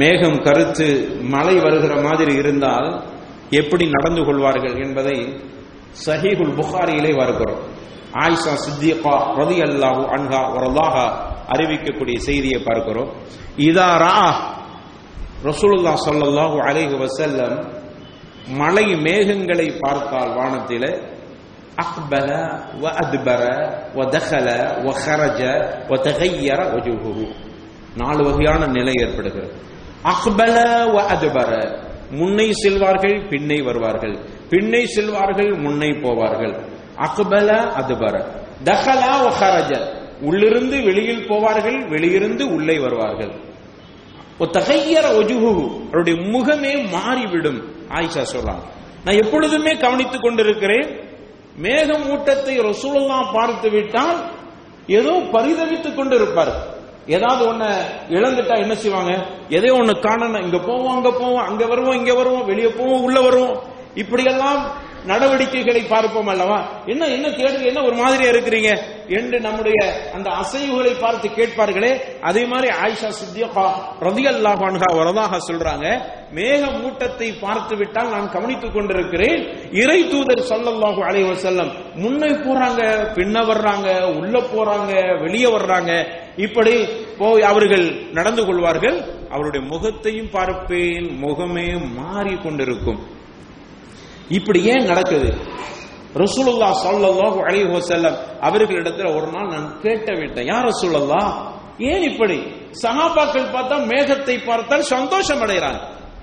மேகம் 0.00 0.38
கருத்து 0.46 0.88
மழை 1.34 1.56
வருகிற 1.66 1.94
மாதிரி 2.06 2.32
இருந்தால் 2.34 2.88
எப்படி 3.60 3.84
நடந்து 3.86 4.22
கொள்வார்கள் 4.24 4.76
என்பதை 4.84 5.16
சஹீகுல் 6.06 6.54
புகாரியிலே 6.58 7.12
வருகிறோம். 7.20 7.62
ஆயிஷா 8.24 8.52
சித்திகா 8.64 9.14
ரதி 9.40 9.58
அல்லாஹு 9.68 10.02
அன்ஹா 10.16 10.40
வரலாக 10.56 10.96
அறிவிக்கக்கூடிய 11.52 12.16
செய்தியை 12.28 12.60
பார்க்கிறோம். 12.68 13.10
இதாரா 13.68 14.12
ரசூலுல்லா 15.48 15.92
சொல்லல்லாஹு 16.06 16.58
அலைஹி 16.68 16.96
வசல்லம் 17.04 17.56
மலை 18.60 18.86
மேகங்களை 19.06 19.68
பார்த்தால் 19.82 20.32
வானத்தில் 20.38 20.90
அக்பல 21.84 22.28
வ 22.82 22.86
அத்பர 23.02 23.42
வ 23.96 24.04
தஹல 24.14 24.48
வ 24.86 24.92
ஹரஜ 25.02 25.40
வ 25.90 25.96
தகையர 26.06 26.60
வஜுஹு 26.74 27.26
நாலு 28.00 28.22
வகையான 28.28 28.62
நிலை 28.76 28.94
ஏற்படுகிறது. 29.04 29.52
அக்பல 30.12 30.56
வ 30.94 30.96
அத்பர 31.14 31.50
முன்னை 32.20 32.48
செல்வார்கள் 32.62 33.16
பின்னை 33.30 33.58
வருவார்கள். 33.68 34.16
பின்னை 34.52 34.82
செல்வார்கள் 34.96 35.52
முன்னை 35.64 35.90
போவார்கள். 36.04 36.54
அக்பல 37.06 37.48
அத்பர. 37.80 38.14
தஹலா 38.68 39.12
வ 39.24 39.28
ஹரஜ 39.40 39.70
உள்ளிருந்து 40.20 40.82
வெளியில் 40.82 41.28
போவார்கள் 41.28 41.88
வெளியிருந்து 41.88 42.54
உள்ளே 42.54 42.78
வருவார்கள். 42.78 43.32
தகையர 44.38 45.06
ஒஜுகு 45.18 45.70
அவருடைய 45.86 46.20
முகமே 46.20 46.90
மாறிவிடும் 46.90 47.60
ஆயிஷா 47.88 48.24
சொல்றாங்க. 48.32 48.64
நான் 49.04 49.20
எப்பொழுதுமே 49.22 49.76
கவனித்துக் 49.76 50.22
கொண்டிருக்கிறேன் 50.22 51.00
மேகமூட்டத்தை 51.62 52.60
ரசூலுல்லா 52.60 53.32
பார்த்து 53.32 53.70
விட்டால் 53.70 54.16
ஏதோ 54.86 55.10
பரிதவித்துக் 55.10 55.96
கொண்டு 55.96 56.16
இருப்பார் 56.16 56.74
ஏதாவது 57.06 57.52
ஒன்ன 57.52 57.64
இழந்துட்டா 58.08 58.58
என்ன 58.58 58.74
செய்வாங்க? 58.74 59.26
எதையோ 59.48 59.74
ஒண்ணு 59.74 59.94
காணணும் 60.00 60.42
இங்க 60.42 60.58
போவோம் 60.58 60.94
அங்க 60.96 61.10
போவோம் 61.10 61.46
அங்க 61.46 61.66
வருவோம் 61.66 61.96
இங்க 61.96 62.14
வருவோம் 62.14 62.44
வெளியே 62.44 62.68
போவோம் 62.68 63.02
உள்ள 63.02 63.20
வருவோம். 63.20 63.62
இப்படியெல்லாம் 63.94 64.72
நடவடிக்கைகளை 65.06 65.82
பார்ப்போம் 65.82 66.26
அல்லவா? 66.26 66.58
என்ன 66.86 67.06
என்ன 67.06 67.28
தேடுங்க 67.28 67.66
என்ன 67.70 67.82
ஒரு 67.82 67.96
மாதிரியா 67.96 68.30
இருக்கிறீங்க? 68.30 68.70
என்று 69.08 69.40
நம்முடைய 69.40 69.78
அந்த 70.14 70.28
அசைவுகளை 70.30 71.00
பார்த்து 71.00 71.28
கேட்பார்களே. 71.28 71.90
அதே 72.20 72.46
மாதிரி 72.46 72.68
ஆயிஷா 72.84 73.10
சித்தியகா 73.20 73.66
ரதியல்லாஹு 74.00 74.64
அன்ஹா 74.70 74.88
வரதாக 75.00 75.40
சொல்றாங்க 75.48 75.86
மேக 76.34 76.62
மூட்டத்தை 76.82 77.28
பார்த்து 77.40 77.76
விட்டால் 77.76 78.10
நான் 78.10 78.30
கவனித்துக் 78.30 78.74
கொண்டிருக்கிறேன். 78.74 79.40
இறை 79.72 80.08
தூதர் 80.08 80.48
சொல்லல்லாஹு 80.52 81.02
அலைவ 81.08 81.34
செல்லம் 81.46 81.72
முன்னே 81.94 82.30
போறாங்க 82.46 82.80
பின்ன 83.14 83.44
வர்றாங்க 83.46 83.88
உள்ள 84.20 84.38
போறாங்க 84.54 84.92
வெளியே 85.20 85.50
வர்றாங்க. 85.56 85.92
இப்படி 86.36 86.74
போய் 87.18 87.42
அவர்கள் 87.42 87.86
நடந்து 88.12 88.46
கொள்வார்கள். 88.46 88.96
அவருடைய 89.30 89.66
முகத்தையும் 89.66 90.30
பார்ப்பேன் 90.30 91.06
முகமே 91.22 91.68
மாறி 91.94 92.34
கொண்டிருக்கும் 92.34 93.00
இப்படி 94.28 94.64
ஏன் 94.64 94.84
நடக்குது? 94.84 95.38
ரசூலுல்லா 96.14 96.68
ஸல்லல்லாஹு 96.84 97.38
அலைஹி 97.40 97.68
வஸல்லம் 97.72 98.16
அவர்களிடத்துல 98.40 99.16
ஒரு 99.16 99.26
நாள் 99.26 99.48
நான் 99.48 99.80
கேட்ட 99.80 100.12
விட்டேன். 100.12 100.46
யார் 100.46 100.64
ரசூலுல்லா 100.64 101.52
ஏன் 101.78 102.02
இப்படி? 102.02 102.38
சஹாபாக்கள் 102.82 103.52
பார்த்தா 103.52 103.86
மேகத்தை 103.86 104.44
பார்த்தால் 104.46 104.82
சந்தோஷம் 104.82 105.40
அடைகிறாங்க. 105.40 105.78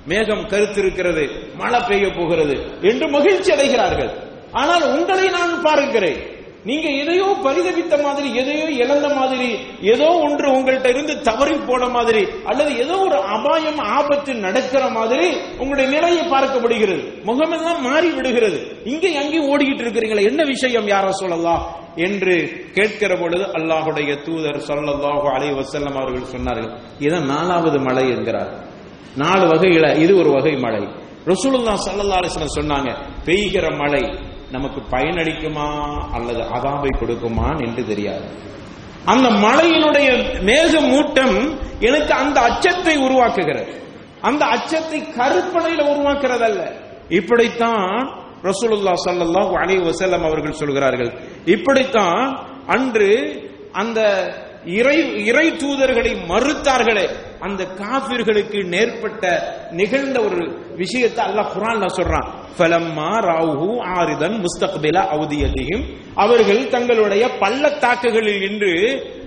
மேகம் 0.05 0.47
கருத்திருக்கிறது 0.49 1.53
மழை 1.55 1.79
பெய்ய 1.79 2.11
போகிறது 2.11 2.55
என்று 2.81 3.09
மகிழ்ச்சி 3.09 3.51
அடைகிறார்கள். 3.51 4.11
ஆனால் 4.51 4.83
உங்களை 4.83 5.29
நான் 5.29 5.61
பார்க்கிறேன். 5.61 6.32
நீங்க 6.65 6.87
எதையோ 7.01 7.27
பரிதவித்த 7.45 7.95
மாதிரி 8.03 8.27
எதையோ 8.41 8.67
இழந்த 8.83 9.07
மாதிரி 9.19 9.47
ஏதோ 9.93 10.07
ஒன்று 10.25 10.47
உங்கள்கிட்ட 10.57 10.89
இருந்து 10.89 11.13
தவறி 11.21 11.55
போன 11.69 11.87
மாதிரி 11.87 12.23
அல்லது 12.49 12.71
ஏதோ 12.83 12.95
ஒரு 13.07 13.17
அபாயம் 13.35 13.81
ஆபத்து 13.97 14.33
நடக்கிற 14.45 14.83
மாதிரி 14.89 15.27
உங்களுடைய 15.59 15.87
நிலையை 15.95 16.23
பார்க்கப்படுகிறது. 16.33 17.01
முகமெல்லாம் 17.25 17.81
மாறி 17.81 18.09
விடுகிறது. 18.09 18.59
இங்க 18.85 19.05
அங்கேயும் 19.21 19.49
ஓடிக்கிட்டு 19.51 19.83
இருக்கிறீங்களா 19.85 20.27
என்ன 20.31 20.41
விஷயம் 20.43 20.89
யார 20.93 21.07
சொல்லலாம் 21.21 21.63
என்று 22.07 22.35
கேட்கிற 22.77 23.13
பொழுது 23.17 23.45
அல்லாஹுடைய 23.57 24.11
தூதர் 24.27 24.59
ஸல்லல்லாஹு 24.69 25.27
அலைஹி 25.35 25.55
வசல்லம் 25.61 25.97
அவர்கள் 25.97 26.31
சொன்னார்கள் 26.35 26.71
இதான் 26.99 27.29
நாலாவது 27.35 27.79
மழை 27.79 28.05
என்கிறார். 28.15 28.51
நாலு 29.15 29.45
வகையில 29.53 29.87
இது 30.03 30.13
ஒரு 30.17 30.29
வகை 30.29 30.53
மழை 30.57 30.83
ரசூலுல்லா 31.27 31.73
ஸல்லல்லாஹு 31.87 32.21
அலிஸ்லாம் 32.21 32.57
சொன்னாங்க 32.59 32.89
பெய்கிற 33.25 33.65
மழை 33.81 34.03
நமக்கு 34.55 34.79
பயனளிக்குமா 34.93 35.67
அல்லது 36.15 36.41
அதாவை 36.57 36.91
கொடுக்குமா 37.01 37.49
என்று 37.65 37.81
தெரியாது. 37.91 38.27
அந்த 39.11 39.27
மலையினுடைய 39.45 40.09
மேக 40.49 40.73
மூட்டம் 40.91 41.37
எனக்கு 41.87 42.13
அந்த 42.23 42.37
அச்சத்தை 42.49 42.95
உருவாக்குகிறது. 43.05 43.73
அந்த 44.29 44.43
அச்சத்தை 44.55 44.99
கருப்பனையில 45.17 45.81
உருவாக்குறதல்ல. 45.93 46.61
இப்படித்தான் 47.19 47.95
ரசூலுல்லா 48.49 48.93
ஸல்லல்லாஹு 49.07 49.53
அலி 49.61 49.75
வசல்லம் 49.89 50.25
அவர்கள் 50.29 50.59
சொல்கிறார்கள். 50.61 51.11
இப்படித்தான் 51.55 52.23
அன்று 52.75 53.11
அந்த 53.81 53.99
இறை 54.65 55.25
இறை 55.25 55.51
தூதர்களை 55.51 56.17
மறுத்தார்களே 56.27 57.09
அந்த 57.39 57.63
காபிர்களுக்கு 57.63 58.65
நேர்பட்ட 58.65 59.41
நிகழ்ந்த 59.71 60.21
ஒரு 60.21 60.59
விஷயத்தை 60.75 61.25
அல்லாஹ் 61.25 61.51
குரான்ல 61.57 61.85
சொல்றான். 61.97 62.27
ஃபலம்மா 62.57 63.09
ஆரிதன் 63.79 64.43
முஸ்தக்பில 64.43 64.97
அவுதியதியும் 65.15 65.83
அவர்கள் 66.15 66.69
தங்களுடைய 66.69 67.29
பள்ளத்தாக்குகளில் 67.39 68.41
இன்று 68.41 68.73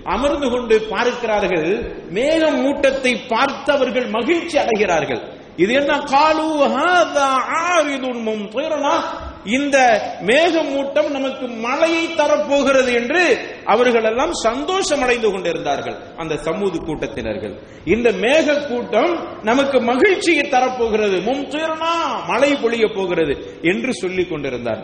அமர்ந்து 0.03 0.49
கொண்டு 0.49 0.81
பார்க்கிறார்கள். 0.81 1.93
மேகம் 2.09 2.61
மூட்டத்தை 2.61 3.27
பார்த்து 3.27 3.73
அவர்கள் 3.73 4.05
மகிழ்ச்சி 4.05 4.57
அடைகிறார்கள். 4.57 5.21
இது 5.55 5.73
என்ன? 5.73 5.97
காலு 5.97 6.49
ஹாதா 6.75 7.29
ஆரிதுன் 7.69 8.21
மும்திரனா. 8.27 9.25
இந்த 9.47 9.77
மேகமூட்டம் 10.21 11.09
நமக்கு 11.09 11.47
மழையை 11.47 12.05
தரப்போகிறது 12.17 12.91
என்று 12.93 13.23
அவர்கள் 13.65 14.03
எல்லாம் 14.03 14.33
சந்தோஷம் 14.33 15.01
அடைந்து 15.01 15.31
கொண்டிருந்தார்கள் 15.31 15.97
அந்த 16.17 16.37
சமூது 16.37 16.77
கூட்டத்தினர்கள். 16.79 17.53
இந்த 17.85 18.11
மேக 18.11 18.67
கூட்டம் 18.67 19.13
நமக்கு 19.43 19.81
மகிழ்ச்சியை 19.81 20.45
தரப்போகிறது 20.49 21.17
மும்திரனா 21.29 21.93
மழை 22.27 22.51
பொழிய 22.53 22.95
போகிறது 22.95 23.35
என்று 23.61 23.93
சொல்லிக் 23.93 24.29
கொண்டிருந்தார். 24.29 24.81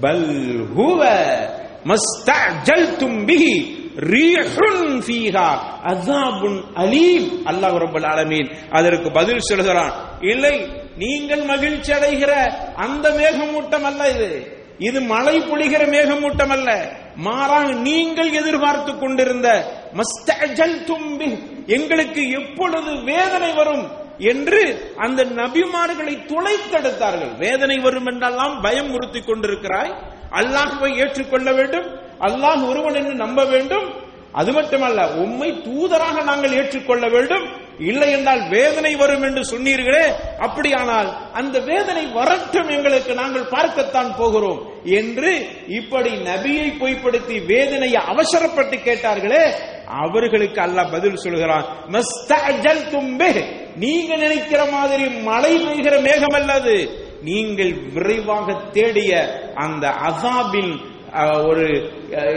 பல் 0.00 0.28
ஹுவ 0.76 1.02
மஸ்தஜல்தும் 1.90 3.20
பிஹி 3.28 3.54
ரீஹுன் 4.14 4.84
ஃபீஹா. 5.06 5.48
அஸாபுன் 5.92 6.58
அலீம். 6.74 7.28
அல்லாஹ் 7.44 7.78
ரப்பல் 7.84 8.08
ஆலமீன். 8.14 8.48
அதற்கு 8.70 9.10
பதில் 9.10 9.46
சொல்கிறான் 9.50 9.92
இல்லை 10.20 10.86
நீங்கள் 10.98 11.42
மகிழ்ச்சி 11.42 11.92
அடைகிற 11.92 12.32
அந்த 12.74 13.06
மேகமூட்டம் 13.10 13.86
அல்ல 13.90 14.10
இது. 14.10 14.30
இது 14.78 15.00
மழை 15.00 15.36
பொழிகிற 15.40 15.82
மேகமூட்டம் 15.94 16.52
அல்ல. 16.56 16.70
மாறாக 17.26 17.68
நீங்கள் 17.86 18.32
எதிர்பார்த்து 18.32 18.98
கொண்டிருந்த 18.98 19.48
மஸ்தஜல் 20.00 20.84
தும்பி 20.84 21.30
எங்களுக்கு 21.66 22.22
எப்பொழுது 22.30 22.90
வேதனை 23.02 23.50
வரும் 23.52 23.86
என்று 24.18 24.60
அந்த 24.96 25.24
நபிமார்களை 25.24 26.14
துளைத்தெடுத்தார்கள். 26.30 27.32
வேதனை 27.38 27.78
வரும் 27.78 28.06
என்றெல்லாம் 28.06 28.60
பயம் 28.60 28.92
உறுத்தி 28.92 29.20
கொண்டிருக்கிறாய். 29.20 29.92
அல்லாஹுவை 30.30 30.90
ஏற்றுக்கொள்ள 30.96 31.52
வேண்டும். 31.52 31.88
அல்லாஹ் 32.20 32.62
ஒருவன் 32.68 32.94
என்று 32.94 33.14
நம்ப 33.14 33.44
வேண்டும். 33.44 33.88
அது 34.32 34.52
மட்டுமல்ல 34.52 35.00
உம்மை 35.14 35.50
தூதராக 35.66 36.24
நாங்கள் 36.24 36.52
ஏற்றுக்கொள்ள 36.52 37.08
வேண்டும். 37.08 37.46
இல்லை 37.78 38.10
என்றால் 38.10 38.48
வேதனை 38.48 38.96
வரும் 38.96 39.22
என்று 39.22 39.42
சொன்னீர்களே. 39.42 40.04
அப்படியானால் 40.38 41.16
அந்த 41.32 41.58
வேதனை 41.58 42.06
வரட்டும் 42.06 42.68
எங்களுக்கு 42.68 43.14
நாங்கள் 43.14 43.48
பார்க்கத்தான் 43.48 44.14
போகிறோம் 44.16 44.60
என்று 44.84 45.46
இப்படி 45.68 46.10
நபியை 46.10 46.68
பொய்ப்படுத்தி 46.80 47.46
வேதனையை 47.46 48.00
அவசரப்பட்டு 48.06 48.76
கேட்டார்களே 48.76 49.54
அவர்களுக்கு 49.86 50.60
அல்லாஹ் 50.60 50.90
பதில் 50.90 51.16
சொல்கிறான் 51.16 51.66
நீங்க 53.76 54.16
நினைக்கிற 54.16 54.64
மாதிரி 54.64 55.08
மழை 55.08 55.56
பெய்கிற 55.56 56.02
மேகம் 56.02 56.34
அல்லது 56.34 57.06
நீங்கள் 57.22 57.72
விரைவாக 57.92 58.52
தேடிய 58.72 59.12
அந்த 59.54 59.86
அசாபின் 59.88 60.80
ஒரு 61.48 61.66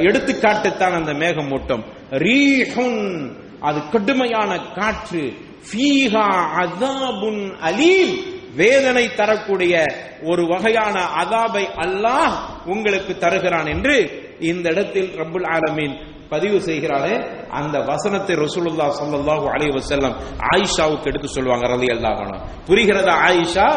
எடுத்துக்காட்டுத்தான் 0.07 0.93
அந்த 0.93 1.13
மேகமூட்டம். 1.13 1.83
ரீஹுன் 2.11 3.39
அது 3.61 3.89
கடுமையான 3.91 4.57
காற்று. 4.75 5.23
ஃபீஹா 5.71 6.27
அதாபுன் 6.61 7.57
அலீம். 7.61 8.13
வேதனை 8.55 9.15
தரக்கூடிய 9.15 9.85
ஒரு 10.23 10.47
வகையான 10.47 10.99
அதாபை 10.99 11.67
அல்லாஹ் 11.77 12.33
உங்களுக்கு 12.65 13.17
தருகிறான் 13.17 13.65
என்று 13.65 13.95
இந்த 14.39 14.69
இடத்தில் 14.69 15.09
ரபுல் 15.17 15.47
ஆலமீன் 15.47 15.93
பதிவு 16.29 16.59
செய்கிறாரே. 16.59 17.15
அந்த 17.49 17.79
வசனத்தை 17.79 18.35
ரசூலுல்லா 18.35 18.87
ஸல்லல்லாஹு 18.99 19.45
அலைஹி 19.47 19.71
வசல்லம் 19.71 20.15
ஆயிஷாவுக்கு 20.53 21.05
எடுத்து 21.05 21.27
சொல்லுவாங்க 21.27 21.67
ரதி 21.67 21.87
அன்ஹா. 21.91 22.37
புரிகிறதா 22.67 23.13
ஆயிஷா? 23.29 23.69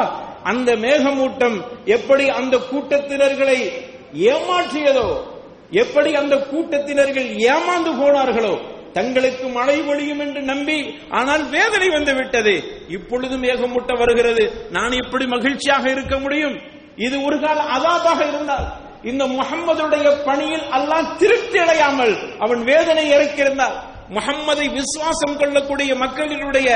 அந்த 0.45 0.77
மேகமூட்டம் 0.77 1.57
எப்படி 1.85 2.29
அந்த 2.29 2.57
கூட்டத்தினர்களை 2.71 3.59
ஏமாற்றியதோ 4.13 5.09
எப்படி 5.73 6.15
அந்த 6.15 6.37
கூட்டத்தினர்கள் 6.37 7.29
ஏமாந்து 7.53 7.91
போனார்களோ 8.03 8.55
தங்களுக்கு 8.95 9.47
மழை 9.59 9.77
பொழியும் 9.87 10.23
என்று 10.25 10.41
நம்பி 10.51 10.79
ஆனால் 11.21 11.45
வேதனை 11.55 11.89
வந்து 11.97 12.13
விட்டது. 12.15 12.55
இப்பொழுது 12.97 13.37
மேகமூட்ட 13.45 13.93
வருகிறது. 14.01 14.45
நான் 14.77 15.01
எப்படி 15.03 15.25
மகிழ்ச்சியாக 15.35 15.85
இருக்க 15.95 16.17
முடியும்? 16.19 16.57
இது 17.07 17.17
ஒரு 17.29 17.37
கால 17.45 17.61
அதாபாக 17.77 18.21
இருந்தால் 18.31 18.67
இந்த 19.11 19.25
முகம்மதுடைய 19.39 20.07
பணியில் 20.29 20.67
அல்லாஹ் 20.77 21.09
திருப்தி 21.23 21.59
அடையாமல் 21.65 22.15
அவன் 22.45 22.63
வேதனை 22.71 23.05
இறக்கியிருந்தார் 23.17 23.75
முகம்மதை 24.17 24.67
விசுவாசம் 24.79 25.37
கொள்ளக்கூடிய 25.41 25.91
மக்களினுடைய 26.05 26.69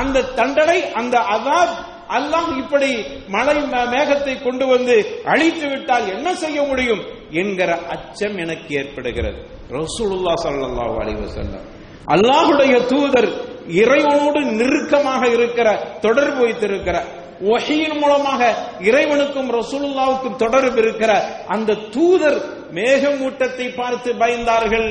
அந்த 0.00 0.24
தண்டனை 0.38 0.78
அந்த 1.00 1.16
அதாப் 1.34 1.74
அல்லாஹ் 2.10 2.58
இப்படி 2.58 2.90
மழை 3.28 3.56
மேகத்தை 3.86 4.42
கொண்டு 4.42 4.66
வந்து 4.66 4.96
அழித்து 5.24 5.68
விட்டால் 5.68 6.06
என்ன 6.08 6.34
செய்ய 6.34 6.62
முடியும் 6.62 7.02
என்கிற 7.30 7.78
அச்சம் 7.88 8.36
எனக்கு 8.36 8.74
ஏற்படுகிறது. 8.74 9.38
ரசூலுல்லா 9.70 10.34
ஸல்லல்லாஹு 10.44 10.94
அலைஹி 11.02 11.20
வஸல்லம். 11.20 11.64
அல்லாஹுடைய 12.06 12.86
தூதர் 12.86 13.30
இறைவனோடு 13.68 14.40
நெருக்கமாக 14.52 15.22
இருக்கிற 15.28 15.68
தொடர்பு 16.00 16.40
வைத்திருக்கிற 16.44 16.96
ஒஹியின் 17.44 17.98
மூலமாக 18.00 18.40
இறைவனுக்கும் 18.80 19.50
ரசூலுல்லாவுக்கும் 19.50 20.36
தொடர்பு 20.36 20.78
இருக்கிற 20.78 21.12
அந்த 21.48 21.74
தூதர் 21.74 22.38
மேகமூட்டத்தை 22.72 23.74
பார்த்து 23.74 24.10
பயந்தார்கள் 24.14 24.88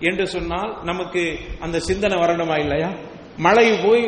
என்று 0.00 0.26
சொன்னால் 0.26 0.72
நமக்கு 0.82 1.22
அந்த 1.60 1.78
சிந்தனை 1.78 2.16
வரணுமா 2.18 2.56
இல்லையா? 2.58 2.90
மழை 3.38 3.66
போய் 3.84 4.02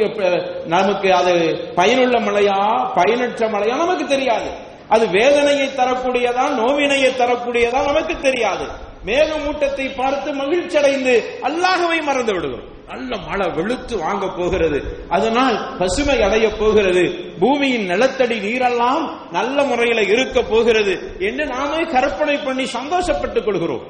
நமக்கு 0.74 1.08
அது 1.18 1.34
பயனுள்ள 1.78 2.16
மழையா 2.28 2.58
பயனற்ற 2.98 3.48
மழையா 3.54 3.76
நமக்கு 3.84 4.06
தெரியாது. 4.14 4.50
அது 4.94 5.04
வேதனையை 5.18 5.68
தரக்கூடியதா 5.78 6.44
நோவினையை 6.60 7.10
தரக்கூடியதா 7.20 7.80
நமக்கு 7.90 8.14
தெரியாது. 8.26 8.66
மேகமூட்டத்தை 9.08 9.86
பார்த்து 9.98 10.28
மகிழ்ச்சி 10.40 10.76
அடைந்து 10.78 11.14
அல்லாஹவை 11.48 11.98
மறந்து 12.08 12.32
விடுகிறோம். 12.34 12.70
நல்ல 12.90 13.16
மழை 13.28 13.46
வெளுத்து 13.56 13.94
வாங்க 13.98 14.26
போகிறது. 14.38 14.78
அதனால் 15.16 15.56
பசுமை 15.80 16.22
அடைய 16.22 16.46
போகிறது. 16.60 17.04
பூமியின் 17.40 17.86
நிலத்தடி 17.92 18.36
நீரெல்லாம் 18.46 19.04
நல்ல 19.36 19.64
முறையில 19.70 20.00
இருக்க 20.14 20.42
போகிறது 20.42 20.94
என்று 21.28 21.46
நாமே 21.46 21.82
கற்பனை 21.94 22.36
பண்ணி 22.38 22.64
சந்தோஷப்பட்டுக் 22.78 23.46
கொள்கிறோம். 23.48 23.84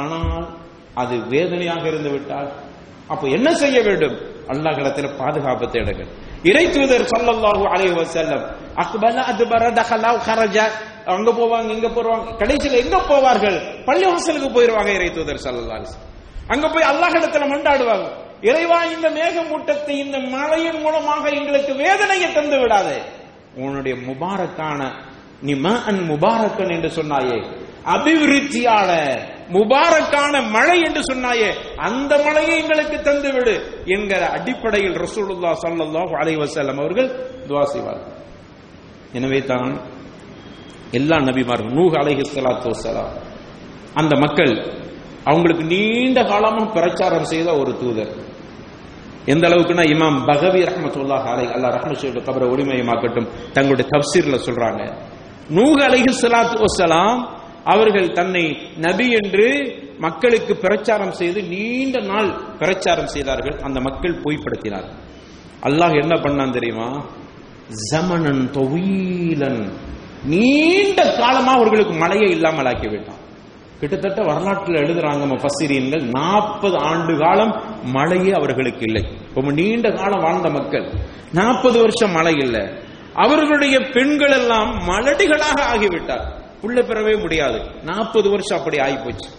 ஆனால் 0.00 0.46
அது 0.94 1.16
வேதனையாக 1.28 1.84
இருந்து 1.88 2.10
விட்டால் 2.10 2.50
அப்ப 3.08 3.28
என்ன 3.36 3.48
செய்ய 3.54 3.78
வேண்டும்? 3.82 4.16
அல்லாஹிடத்தில் 4.52 5.10
பாதுகாப்பு 5.20 5.66
தேடுங்கள். 5.74 6.10
இறை 6.50 6.64
தூதர் 6.76 7.04
சொல்லல்லாஹு 7.12 7.64
அலைஹி 7.74 8.04
செல்லம் 8.16 8.44
அக்பல 8.82 9.16
அதுபர 9.30 9.62
தஹலா 9.78 10.10
ஹரஜா 10.26 10.66
அங்க 11.14 11.30
போவாங்க 11.40 11.70
இங்க 11.76 11.88
போவாங்க. 11.96 12.26
கடைசியில் 12.40 12.80
எங்க 12.84 12.96
போவார்கள்? 13.10 13.58
பள்ளி 13.88 14.06
வாசலுக்கு 14.10 14.48
போயிருவாங்க 14.56 14.90
இறை 14.98 15.08
தூதர் 15.16 15.42
சல்லல்லாஹு 15.44 15.98
அங்க 16.52 16.66
போய் 16.74 16.88
அல்லாஹிடத்துல 16.92 17.44
மண்டாடுவாங்க. 17.52 18.06
இறைவா 18.50 18.78
இந்த 18.94 19.06
மேகமூட்டத்தை 19.18 19.94
இந்த 20.04 20.16
மழையின் 20.34 20.80
மூலமாக 20.84 21.24
எங்களுக்கு 21.38 21.72
வேதனையை 21.84 22.28
தந்து 22.38 22.58
விடாதே. 22.62 22.98
உன்னுடைய 23.64 23.94
முபாரக்கான 24.08 24.80
நீ 25.46 25.52
ம 25.64 25.68
அன் 25.90 26.00
முபாரக்கன் 26.10 26.72
என்று 26.76 26.90
சொன்னாயே. 26.98 27.38
அபிவிருத்தியான 27.94 28.90
முபாரக்கான 29.54 30.34
மழை 30.56 30.76
என்று 30.88 31.02
சொன்னாயே 31.10 31.50
அந்த 31.86 32.12
மழையை 32.26 32.54
எங்களுக்கு 32.62 32.96
தந்து 33.08 33.30
விடு 33.36 33.54
என்கிற 33.94 34.22
அடிப்படையில் 34.36 34.98
ரசூலுல்லா 35.04 35.52
சல்லாஹ் 35.62 36.12
அலைஹி 36.20 36.38
வஸல்லம் 36.42 36.80
அவர்கள் 36.82 37.08
துவா 37.48 37.64
செய்வார்கள். 37.72 38.16
எனவே 39.18 39.40
தான் 39.52 39.72
எல்லா 40.98 41.16
நபிமார்கள் 41.28 41.74
நூஹ் 41.78 41.96
அலைஹி 42.02 42.22
சலாத்து 42.36 42.68
வசலாம் 42.74 43.12
அந்த 44.00 44.12
மக்கள் 44.24 44.52
அவங்களுக்கு 45.30 45.64
நீண்ட 45.74 46.18
காலமும் 46.32 46.70
பிரச்சாரம் 46.76 47.30
செய்த 47.32 47.48
ஒரு 47.62 47.72
தூதர். 47.82 48.12
எந்த 49.32 49.44
அளவுக்குன்னா 49.48 49.84
இமாம் 49.94 50.18
பகவி 50.30 50.60
ரஹ்மத்துல்லாஹ் 50.70 51.26
அலை 51.32 51.46
அல்லாஹ் 51.56 51.74
ரஹ்மத்துடைய 51.78 52.22
கபரை 52.28 52.46
ஒளிமயமாக்கட்டும் 52.52 53.28
தங்களுடைய 53.56 53.86
தப்சீர்ல 53.94 54.36
சொல்றாங்க. 54.46 54.82
நூஹ் 55.58 55.80
அலைஹி 55.88 56.10
சலாத்து 56.22 56.58
வசலாம் 56.68 57.20
அவர்கள் 57.64 58.12
தன்னை 58.12 58.58
நபி 58.76 59.10
என்று 59.10 59.74
மக்களுக்கு 59.98 60.56
பிரச்சாரம் 60.56 61.12
செய்து 61.12 61.42
நீண்ட 61.42 62.00
நாள் 62.00 62.40
பிரச்சாரம் 62.58 63.06
செய்தார்கள். 63.06 63.58
அந்த 63.62 63.80
மக்கள் 63.80 64.20
பொய்ப்படுத்தினார். 64.20 64.84
அல்லாஹ் 65.62 66.00
என்ன 66.02 66.14
பண்ணான் 66.14 66.50
தெரியுமா? 66.50 67.04
ஜமனன் 67.92 68.50
தொவீலன். 68.50 69.72
நீண்ட 70.24 71.14
காலமா 71.16 71.52
அவர்களுக்கு 71.52 71.94
மழையை 71.94 72.30
இல்லாமல் 72.30 72.66
ஆக்கி 72.66 72.88
விட்டான். 72.88 73.18
கிட்டத்தட்ட 73.80 74.22
வரலாற்றில் 74.22 74.76
எழுதுறாங்க 74.76 75.26
முஃபஸ்ஸிரீன்கள் 75.26 76.02
நாற்பது 76.02 76.76
ஆண்டு 76.78 77.18
காலம் 77.18 77.62
மழையே 77.82 78.32
அவர்களுக்கு 78.32 78.80
இல்லை. 78.80 79.04
ரொம்ப 79.34 79.52
நீண்ட 79.52 79.90
காலம் 79.90 80.22
வாழ்ந்த 80.22 80.50
மக்கள். 80.50 80.92
நாற்பது 81.32 81.78
வருஷம் 81.78 82.10
மழை 82.10 82.34
இல்லை. 82.36 82.68
அவர்களுடைய 83.14 83.78
பெண்கள் 83.78 84.30
எல்லாம் 84.30 84.80
மலடிகளாக 84.88 85.62
ஆகிவிட்டார் 85.74 86.38
புள்ள 86.61 86.79
பெறவே 86.81 87.15
முடியாது 87.23 87.59
நாற்பது 87.89 88.27
வருஷம் 88.33 88.57
அப்படி 88.59 88.77
ஆகிப்போச்சு 88.85 89.29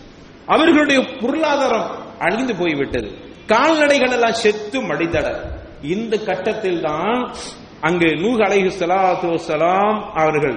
அவர்களுடைய 0.49 0.99
பொருளாதாரம் 1.21 1.87
அழிந்து 2.27 2.55
போய்விட்டது 2.61 3.09
கால்நடைகள் 3.53 4.15
எல்லாம் 4.17 4.39
செத்து 4.43 4.79
மடிந்தட 4.89 5.29
இந்த 5.95 6.15
கட்டத்தில் 6.29 6.81
தான் 6.87 7.19
அங்கு 7.89 8.09
நூஹ் 8.23 8.43
அலைஹி 8.47 8.71
ஸலாத்து 8.79 9.27
வஸலாம் 9.35 9.99
அவர்கள் 10.23 10.57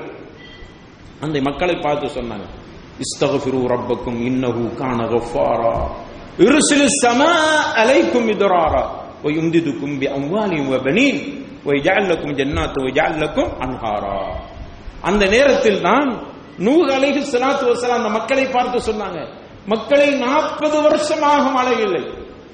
அந்த 1.26 1.38
மக்களை 1.48 1.76
பார்த்து 1.80 2.16
சொன்னாங்க 2.18 2.48
இஸ்தகஃபிரு 3.06 3.60
ரப்பக்கும் 3.74 4.20
இன்னஹு 4.30 4.64
கான 4.80 5.02
கஃபாரா 5.12 5.74
யுர்சிலு 6.44 6.88
ஸமா 7.02 7.34
அலைக்கும் 7.82 8.28
மிதராரா 8.32 8.84
ويمددكم 9.26 9.90
بأموال 10.02 10.54
وبنين 10.72 11.16
ويجعل 11.68 12.04
لكم 12.12 12.30
جنات 12.40 12.76
ويجعل 12.78 13.14
لكم 13.24 13.46
أنهارا 13.66 14.20
அந்த 15.10 15.24
நேரத்தில் 15.36 15.84
தான் 15.84 16.08
நூக 16.59 16.99
அலைஹி 16.99 17.23
சலாத்து 17.33 17.65
வசலாம் 17.73 17.97
அந்த 17.97 18.09
மக்களை 18.09 18.47
பார்த்து 18.47 18.93
சொன்னாங்க 18.93 19.29
மக்களை 19.67 20.11
நாற்பது 20.11 20.83
வருஷமாக 20.83 21.51
மழை 21.51 21.81
இல்லை. 21.81 22.05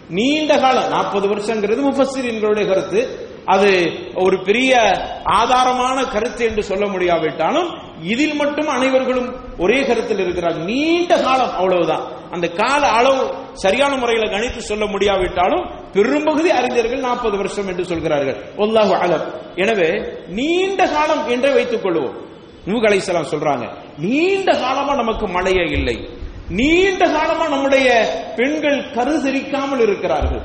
நீண்ட 0.08 0.58
காலம். 0.58 0.88
நாற்பது 0.88 1.28
வருஷங்கிறது 1.28 1.80
முஃபஸ்ஸிரின்களுடைய 1.88 2.66
கருத்து. 2.66 3.28
அது 3.44 3.92
ஒரு 4.14 4.42
பெரிய 4.42 4.76
ஆதாரமான 5.24 6.10
கருத்து 6.10 6.44
என்று 6.44 6.62
சொல்ல 6.62 6.86
முடியாவிட்டாலும் 6.86 7.70
இதில் 8.02 8.34
மட்டும் 8.34 8.68
அனைவர்களும் 8.68 9.36
ஒரே 9.58 9.86
கருத்தில் 9.86 10.18
இருக்கிறார்கள் 10.18 10.64
நீண்ட 10.64 11.20
காலம் 11.20 11.54
அவ்வளவுதான். 11.56 12.06
அந்த 12.30 12.48
கால 12.48 12.86
அளவு 12.86 13.34
சரியான 13.52 13.96
முறையில் 13.96 14.30
கணித்து 14.30 14.58
சொல்ல 14.58 14.86
முடியாவிட்டாலும் 14.86 15.70
பெரும்பகுதி 15.92 16.50
அறிஞர்கள் 16.50 17.00
நாற்பது 17.00 17.36
வருஷம் 17.36 17.68
என்று 17.68 17.84
சொல்கிறார்கள். 17.84 18.36
ஒல்லாஹு 18.56 18.92
அலம். 18.92 19.32
எனவே 19.54 20.02
நீண்ட 20.28 20.86
காலம் 20.86 21.28
என்றே 21.28 21.52
வைத்துக் 21.52 21.84
கொள்வோம். 21.84 22.28
நூஹ் 22.66 23.30
சொல்றாங்க 23.32 23.66
நீண்ட 23.98 24.50
காலமா 24.64 24.94
நமக்கு 24.94 25.26
மழையே 25.28 25.64
இல்லை. 25.78 25.96
நீண்ட 26.58 27.02
காலமா 27.10 27.48
நம்முடைய 27.48 27.88
பெண்கள் 28.36 28.78
கருதரிக்காமல் 28.96 29.82
இருக்கிறார்கள். 29.86 30.42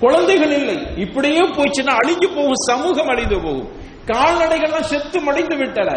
குழந்தைகள் 0.00 0.52
இல்லை. 0.60 0.76
இப்படியே 1.04 1.42
போச்சுன்னா 1.56 1.92
அழிஞ்சு 2.00 2.28
போகும் 2.36 2.62
சமூகம் 2.70 3.08
அழிந்து 3.08 3.38
போகும். 3.40 3.68
கால்நடைகள்லாம் 4.12 4.90
செத்து 4.92 5.20
மடிந்து 5.20 5.56
விட்டன. 5.56 5.90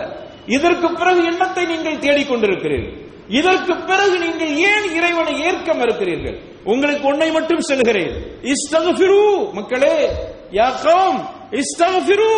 இதற்கு 0.45 0.87
பிறகு 0.93 1.21
எண்ணத்தை 1.25 1.65
நீங்கள் 1.65 2.03
தேடிக்கொண்டிருக்கிறீர்கள் 2.05 3.07
இதற்கு 3.39 3.73
பிறகு 3.89 4.15
நீங்கள் 4.19 4.53
ஏன் 4.69 4.87
இறைவனை 4.97 5.33
ஏற்க 5.47 5.73
மறுக்கிறீர்கள்? 5.73 6.37
உங்களுக்கு 6.63 7.07
ஒன்றை 7.07 7.31
மட்டும் 7.31 7.59
சொல்கிறேன். 7.59 8.13
இஸ்தகஃபிரு 8.53 9.51
மக்களே 9.53 9.95
யாக்கம் 10.51 11.19
இஸ்தகஃபிரு 11.61 12.31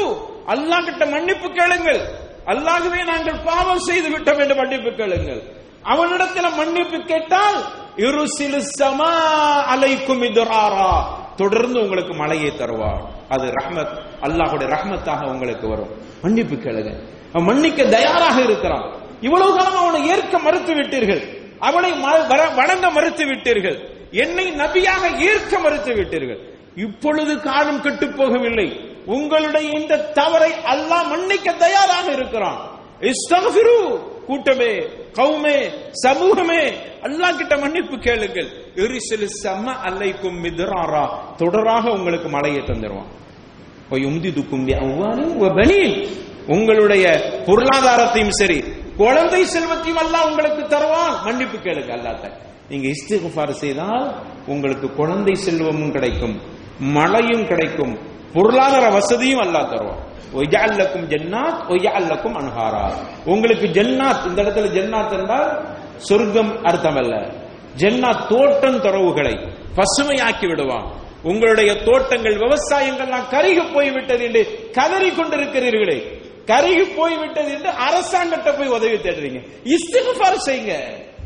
அல்லாஹ் 0.54 0.86
கிட்ட 0.86 1.06
மன்னிப்பு 1.06 1.50
கேளுங்கள். 1.50 2.02
அல்லாகவே 2.46 3.04
நாங்கள் 3.04 3.40
பாவம் 3.46 3.80
செய்து 3.80 4.10
விட்டோம் 4.10 4.40
என்று 4.40 4.56
மன்னிப்பு 4.56 4.92
கேளுங்கள். 4.92 5.42
அவனிடத்தில் 5.82 6.50
மன்னிப்பு 6.50 7.00
கேட்டால் 7.00 7.64
இருசிலு 7.96 8.62
சமா 8.80 9.16
அலைக்கும் 9.76 10.24
இதுராரா 10.24 11.04
தொடர்ந்து 11.36 11.80
உங்களுக்கு 11.80 12.14
மழையை 12.14 12.52
தருவார். 12.52 13.02
அது 13.30 13.44
ரஹ்மத் 13.46 14.02
அல்லாஹுடைய 14.22 14.68
ரஹ்மத்தாக 14.68 15.26
உங்களுக்கு 15.26 15.68
வரும். 15.68 15.90
மன்னிப்பு 16.22 16.56
கேளுங்க. 16.56 17.04
அவன் 17.34 17.46
மன்னிக்க 17.46 17.84
தயாராக 17.84 18.42
இருக்கிறான். 18.42 18.92
இவ்வளவு 19.22 19.56
காலம் 19.56 19.76
அவனை 19.76 20.08
ஏற்க 20.08 20.40
மறுத்து 20.40 20.74
விட்டீர்கள். 20.74 21.38
அவனை 21.60 21.92
ம- 21.92 22.56
வணங்க 22.56 22.90
மறுத்து 22.90 23.26
விட்டீர்கள். 23.26 23.90
என்னை 24.12 24.52
நபியாக 24.52 25.18
ஏற்க 25.20 25.60
மறுத்து 25.60 25.94
விட்டீர்கள். 25.94 26.50
இப்பொழுது 26.76 27.42
காலம் 27.42 27.82
கெட்டு 27.82 28.08
போகவில்லை. 28.08 28.91
உங்களுடைய 29.06 29.80
இந்த 29.80 29.98
தவறை 29.98 30.52
அல்லாஹ் 30.74 31.10
மன்னிக்க 31.10 31.52
தயாராக 31.52 32.12
இருக்கிறான். 32.12 32.60
இஸ்தகஃபிரு 33.12 33.78
கூட்டமே 34.28 34.74
கவுமே 35.14 35.58
சமூகமே 35.92 36.62
அல்லாஹ் 37.02 37.38
கிட்ட 37.38 37.58
மன்னிப்பு 37.58 37.98
கேளுங்கள். 37.98 38.50
எரிசல் 38.76 39.28
செம்ம 39.44 39.68
அல்லைக்கும் 39.88 40.38
மிதராரா. 40.44 41.06
தொடராக 41.38 41.84
உங்களுக்கு 41.90 42.30
மழையை 42.30 42.64
தந்துருவான். 42.64 43.10
உம்திதுக்கும் 43.92 44.68
பிஅம்வாலின் 44.68 45.96
உங்களுடைய 46.48 47.06
பொருளாதாரத்தையும் 47.48 48.36
சரி 48.40 48.64
குழந்தை 48.98 49.46
செல்வத்தையும் 49.46 50.02
அல்லாஹ் 50.04 50.28
உங்களுக்கு 50.30 50.68
தருவான். 50.68 51.16
மன்னிப்பு 51.26 51.58
கேளுங்க 51.58 51.92
அல்லாட்ட 51.98 52.32
நீங்க 52.70 52.88
இஸ்திகுஃபார் 52.96 53.50
செய்தால் 53.50 54.06
உங்களுக்கு 54.48 54.94
குழந்தை 54.94 55.36
செல்வமும் 55.36 55.92
கிடைக்கும் 55.92 56.36
மழையும் 56.80 57.48
கிடைக்கும் 57.48 57.94
பொருளாதார 58.34 58.90
வசதியும் 58.90 59.40
அல்லா 59.40 59.70
தருவான். 59.70 60.10
ஒய்யால்லக்கும் 60.34 61.08
ஜன்னாத் 61.14 61.62
ஒய்யால்லக்கும் 61.68 62.38
அன்ஹாரா 62.40 62.94
உங்களுக்கு 63.26 63.66
ஜன்னாத் 63.66 64.26
இந்த 64.28 64.42
இடத்துல 64.44 64.70
ஜன்னாத் 64.78 65.20
என்றால் 65.20 65.76
சொர்க்கம் 65.98 66.64
அர்த்தம் 66.64 66.96
அல்ல 66.96 67.16
ஜன்னாத் 67.78 68.28
தோட்டம் 68.28 68.82
துறவுகளை 68.82 69.36
பசுமையாக்கி 69.76 70.48
விடுவான். 70.48 70.88
உங்களுடைய 71.24 71.84
தோட்டங்கள் 71.84 72.38
விவசாயங்கள்லாம் 72.38 73.30
கருகி 73.32 73.74
போய்விட்டது 73.74 74.24
என்று 74.24 74.70
கதறி 74.72 75.10
கொண்டிருக்கிறீர்களே 75.10 76.00
கருகி 76.46 76.96
போய்விட்டது 76.96 77.52
என்று 77.52 77.70
அரசாங்கத்தை 77.70 78.54
போய் 78.54 78.68
உதவி 78.68 78.96
தேடுறீங்க. 78.96 79.40
இஸ்திகுபார் 79.64 80.44
செய்யுங்க. 80.46 80.74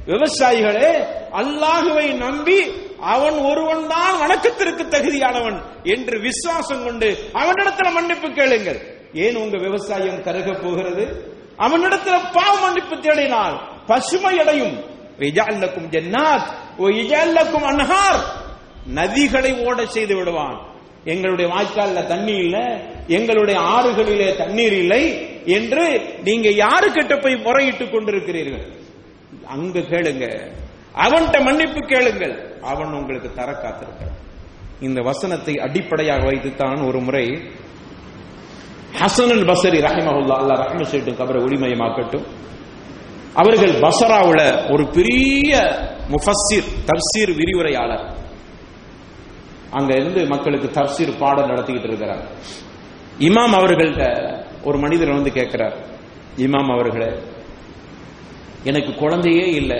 விவசாயிகளே 0.08 0.89
அல்லாஹுவை 1.34 2.13
நம்பி 2.13 2.60
அவன் 3.06 3.38
ஒருவன் 3.38 3.88
தான் 3.88 4.20
வணக்கத்திற்கு 4.20 4.84
தகுதியானவன் 4.84 5.62
என்று 5.84 6.20
விசுவாசம் 6.20 6.84
கொண்டு 6.84 7.18
அவனிடத்துல 7.34 7.91
மன்னிப்பு 7.91 8.32
கேளுங்கள். 8.32 8.80
ஏன் 9.13 9.36
உங்க 9.36 9.58
விவசாயம் 9.58 10.24
கருக 10.24 10.54
போகிறது? 10.54 11.34
அவனிடத்துல 11.58 12.20
பாவ 12.34 12.60
மன்னிப்பு 12.62 12.96
தேடினால் 12.96 13.60
பசுமை 13.86 14.39
அடையும். 14.39 14.80
இஜால்லக்கும் 15.20 15.89
ஜன்னாத் 15.89 16.52
ஓ 16.78 16.88
இஜால்லக்கும் 16.88 17.65
அன்ஹார். 17.65 18.24
நதிகளை 18.94 19.65
ஓட 19.65 19.86
செய்து 19.86 20.15
விடுவான். 20.15 20.74
எங்களுடைய 21.04 21.54
வாய்க்கால்ல 21.54 22.08
தண்ணி 22.08 22.32
இல்லை 22.32 22.84
எங்களுடைய 23.08 23.60
ஆறுகளிலே 23.60 24.38
தண்ணீர் 24.38 24.74
இல்லை 24.74 25.30
என்று 25.46 26.02
நீங்க 26.24 26.50
யாருக்கிட்ட 26.50 27.22
போய் 27.22 27.34
முறையிட்டுக் 27.34 27.91
கொண்டிருக்கிறீர்கள்? 27.91 28.74
அங்கு 29.46 29.80
கேளுங்க. 29.80 30.52
அவன்கிட்ட 30.96 31.44
மன்னிப்பு 31.44 31.80
கேளுங்கள். 31.80 32.54
அவன் 32.71 32.93
உங்களுக்கு 32.93 33.30
தர 33.34 33.51
காத்திருக்கிறான் 33.51 34.21
இந்த 34.80 35.01
வசனத்தை 35.01 35.54
அடிப்படையாக 35.58 36.23
வைத்துத்தான் 36.25 36.80
ஒரு 36.88 36.99
முறை 36.99 37.25
ஹசன் 39.01 39.34
அல் 39.36 39.45
பசரி 39.51 39.80
ரஹிமஹுல்லா 39.88 40.36
அல்லா 40.41 40.56
ரஹ்ம 40.63 40.84
செய்யட்டும் 40.91 41.19
கபரை 41.21 41.39
ஒளிமயமாக்கட்டும். 41.45 42.25
அவர்கள் 43.34 43.73
பசராவுல 43.86 44.71
ஒரு 44.73 44.84
பெரிய 44.88 45.54
முஃபஸ்ஸிர் 46.10 46.69
தப்சீர் 46.89 47.32
விரிவுரையாளர். 47.39 48.06
அங்க 49.71 49.91
இருந்து 49.93 50.21
மக்களுக்கு 50.25 50.67
தப்சீர் 50.80 51.19
பாடம் 51.19 51.49
நடத்திக்கிட்டு 51.49 51.89
இருக்கிறார். 51.91 52.23
இமாம் 53.19 53.56
அவர்கள்ட்ட 53.60 54.04
ஒரு 54.63 54.78
மனிதர் 54.78 55.17
வந்து 55.17 55.32
கேட்கிறார் 55.32 55.75
இமாம் 56.38 56.71
அவர்களே 56.75 57.10
எனக்கு 58.63 58.91
குழந்தையே 58.95 59.45
இல்லை. 59.62 59.80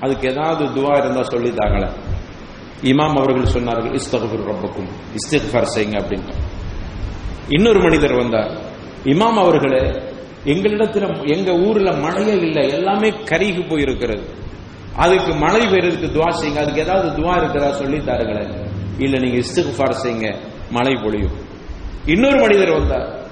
அதுக்கு 0.00 0.28
ஏதாவது 0.28 0.64
துவா 0.64 0.98
இருந்தா 0.98 1.20
சொல்லித்தாங்களே. 1.20 1.88
இமாம் 2.82 3.16
அவர்கள் 3.18 3.52
சொன்னார்கள் 3.52 3.94
இஸ்தகுர் 3.98 4.48
ரப்பக்கும் 4.50 4.88
இஸ்திஃபார் 5.16 5.72
செய்யுங்க 5.74 5.98
அப்படின்னு 6.00 6.34
இன்னொரு 7.48 7.80
மனிதர் 7.80 8.14
வந்தார். 8.14 8.50
இமாம் 9.04 9.38
அவர்களே 9.44 9.82
எங்களிடத்துல 10.44 11.36
எங்க 11.36 11.52
ஊர்ல 11.52 11.92
மழையே 11.92 12.32
இல்லை 12.32 12.72
எல்லாமே 12.72 13.08
கருகி 13.08 13.62
போயிருக்கிறது. 13.68 14.24
அதுக்கு 14.96 15.34
மழை 15.34 15.60
பெய்யறதுக்கு 15.60 16.08
துவா 16.16 16.28
செய்யுங்க 16.28 16.60
அதுக்கு 16.60 16.80
ஏதாவது 16.80 17.22
துவா 17.22 17.36
இருக்கிறதா 17.36 17.72
சொல்லி 17.72 17.98
தாருங்களேன் 17.98 18.52
இல்ல 18.98 19.18
நீங்க 19.18 19.36
இஸ்திஃபார் 19.36 20.00
செய்யுங்க 20.02 20.36
மழை 20.70 20.94
பொழியும். 20.94 21.36
இன்னொரு 22.06 22.40
மனிதர் 22.40 22.70
வந்தார். 22.70 23.28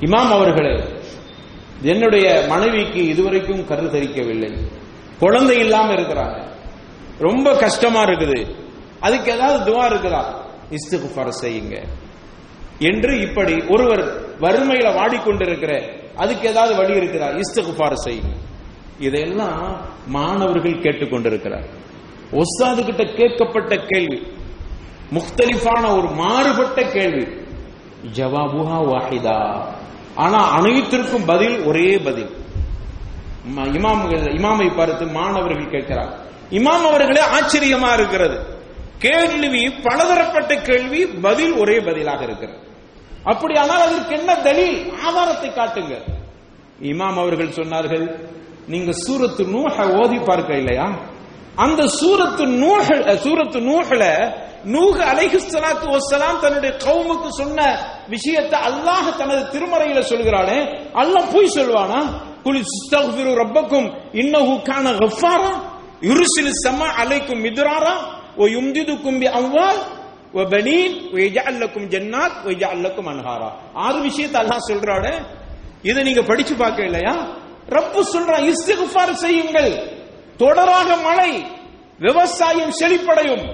இமாம் 0.00 0.30
அவர்களே 0.36 0.84
என்னுடைய 1.82 2.46
மனைவிக்கு 2.48 3.06
இதுவரைக்கும் 3.06 3.66
கரு 3.66 3.82
தரிக்கவில்லை. 3.82 4.80
குழந்தை 5.22 5.58
இல்லாம 5.58 5.92
இருக்கிறாங்க. 5.92 6.48
ரொம்ப 7.18 7.56
கஷ்டமா 7.56 8.04
இருக்குது. 8.04 8.54
அதுக்கு 9.00 9.32
ஏதாவது 9.32 9.72
துவா 9.72 9.84
இருக்குதா? 9.84 10.24
இஸ்திகுஃபார் 10.70 11.32
செய்யுங்க. 11.42 11.86
என்று 12.78 13.20
இப்படி 13.20 13.64
ஒருவர் 13.68 14.30
வறுமையில 14.38 14.94
வாடிக்கொண்டிருக்கிற 14.94 15.98
அதுக்கு 16.16 16.48
ஏதாவது 16.48 16.76
வழி 16.76 16.92
இருக்குதா 16.92 17.40
இஸ்திகுஃபார் 17.40 17.92
செய்யுங்க. 18.04 18.36
இதையெல்லாம் 18.98 19.80
மாணவர்கள் 20.06 20.80
கேட்டுக்கொண்டிருக்கிறார். 20.80 21.66
ஒஸ்தாது 22.32 22.84
கிட்ட 22.84 23.02
கேட்கப்பட்ட 23.04 23.76
கேள்வி. 23.86 24.26
முக்தலிஃபான 25.12 25.96
ஒரு 25.96 26.10
மாறுபட்ட 26.10 26.82
கேள்வி. 26.82 27.24
ஜவாபுஹா 28.14 28.80
வாஹிதா. 28.80 29.64
ஆனா 30.14 30.50
அனைத்திற்கும் 30.50 31.24
பதில் 31.24 31.62
ஒரே 31.62 31.98
பதில். 31.98 32.40
இமாம்கள் 33.78 34.26
இமாமை 34.38 34.76
பார்த்து 34.76 35.04
மாணவர்கள் 35.18 35.72
கேட்கிறார். 35.74 36.12
இமாம் 36.58 36.86
அவர்களே 36.90 37.22
ஆச்சரியமா 37.36 37.92
இருக்கிறது. 37.92 38.36
கேள்வி 38.98 39.62
பலதரப்பட்ட 39.86 40.52
கேள்வி 40.68 41.06
பதில் 41.24 41.52
ஒரே 41.52 41.80
பதிலாக 41.80 42.20
இருக்கிறது. 42.24 42.58
அப்படியானால் 43.24 43.82
அதற்கு 43.86 44.14
என்ன 44.14 44.30
தலில்? 44.34 44.76
ஆதாரத்தை 45.06 45.50
காட்டுங்க 45.50 45.94
இமாம் 46.90 47.18
அவர்கள் 47.22 47.56
சொன்னார்கள் 47.58 48.06
நீங்க 48.68 48.92
சூரத்து 48.92 49.42
நூஹ 49.44 49.74
ஓதி 50.00 50.18
பார்க்க 50.18 50.56
இல்லையா? 50.56 50.86
அந்த 51.56 51.82
சூரத்து 52.00 52.44
நூஹ 52.46 52.86
சூரத்து 53.24 53.58
நூஹல 53.60 54.04
நூக 54.64 54.96
அலைஹி 55.12 55.38
ஸலாத்து 55.44 56.40
தன்னுடைய 56.42 56.72
கவுமுக்கு 56.86 57.28
சொன்ன 57.40 57.58
விஷயத்தை 58.08 58.58
அல்லாஹ் 58.68 59.16
தனது 59.18 59.42
திருமறையில 59.54 60.00
சொல்கிறானே 60.12 60.58
அல்லாஹ் 60.94 61.32
போய் 61.34 61.54
சொல்வானா? 61.58 62.00
குல் 62.44 62.60
இஸ்தக்ஃபிரு 62.64 63.32
ரப்பக்கும் 63.42 63.88
இன்னஹு 64.12 64.62
கான 64.62 64.92
கஃபாரா 64.92 65.52
யுர்சிலு 66.10 66.52
ஸமா 66.64 66.88
அலைக்கும் 67.02 67.42
மிதுராரா 67.46 67.94
ஓ 68.36 68.46
யும்திதுக்கும் 68.46 69.18
பி 69.22 69.28
அம்வால் 69.40 69.80
வ 70.34 70.44
பனீன் 70.54 70.94
வ 71.14 71.16
யஜஅல் 71.26 71.58
லக்கும் 71.62 71.86
ஜன்னாத் 71.94 72.36
வ 72.46 72.50
யஜஅல் 72.54 72.82
லக்கும் 72.86 73.08
அன்ஹாரா 73.12 73.48
ஆறு 73.74 74.00
விஷயத்தை 74.00 74.38
அல்லாஹ் 74.42 74.68
சொல்றானே. 74.70 75.14
இதை 75.82 76.02
நீங்க 76.02 76.22
படிச்சு 76.22 76.54
பார்க்க 76.54 76.84
இல்லையா? 76.84 77.14
ரப்பு 77.68 78.00
சொல்றான் 78.12 78.44
இஸ்திக்ஃபார் 78.52 79.12
செய்யுங்கள். 79.12 79.72
தொடராக 80.38 81.02
மழை 81.02 81.30
விவசாயம் 81.98 82.72
செழிப்படையும். 82.80 83.44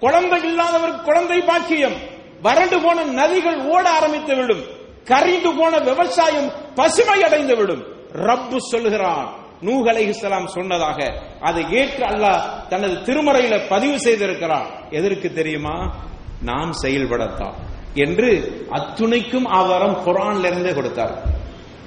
குழந்தை 0.00 0.38
இல்லாதவருக்கு 0.44 1.02
குழந்தை 1.02 1.40
பாக்கியம். 1.40 1.96
வறண்டு 2.42 2.80
போன 2.80 3.04
நதிகள் 3.04 3.58
ஓட 3.64 3.90
ஆரம்பித்து 3.90 4.36
விடும். 4.36 4.62
கரிந்து 5.10 5.50
போன 5.58 5.78
விவசாயம் 5.78 6.52
பசுமை 6.74 7.22
அடைந்து 7.22 7.56
விடும். 7.56 7.82
ரப்பு 8.12 8.56
சொல்லுகிறான். 8.56 9.40
நூஹ் 9.62 9.86
அலைஹிஸ்லாம் 9.88 10.46
சொன்னதாக. 10.46 10.98
அதை 11.40 11.64
ஏற்று 11.70 12.04
அல்லாஹ் 12.06 12.68
தனது 12.68 12.94
திருமறையில 12.94 13.68
பதிவு 13.68 14.00
செய்திருக்கிறான். 14.00 14.66
எதற்கு 14.90 15.32
தெரியுமா? 15.32 15.94
நாம் 16.42 16.72
செயல்படத்தான் 16.82 17.54
என்று 17.94 18.30
அத்துணைக்கும் 18.70 19.48
ஆதாரம் 19.48 19.96
குரான்ல 20.06 20.46
இருந்தே 20.46 20.72
கொடுத்தார். 20.72 21.14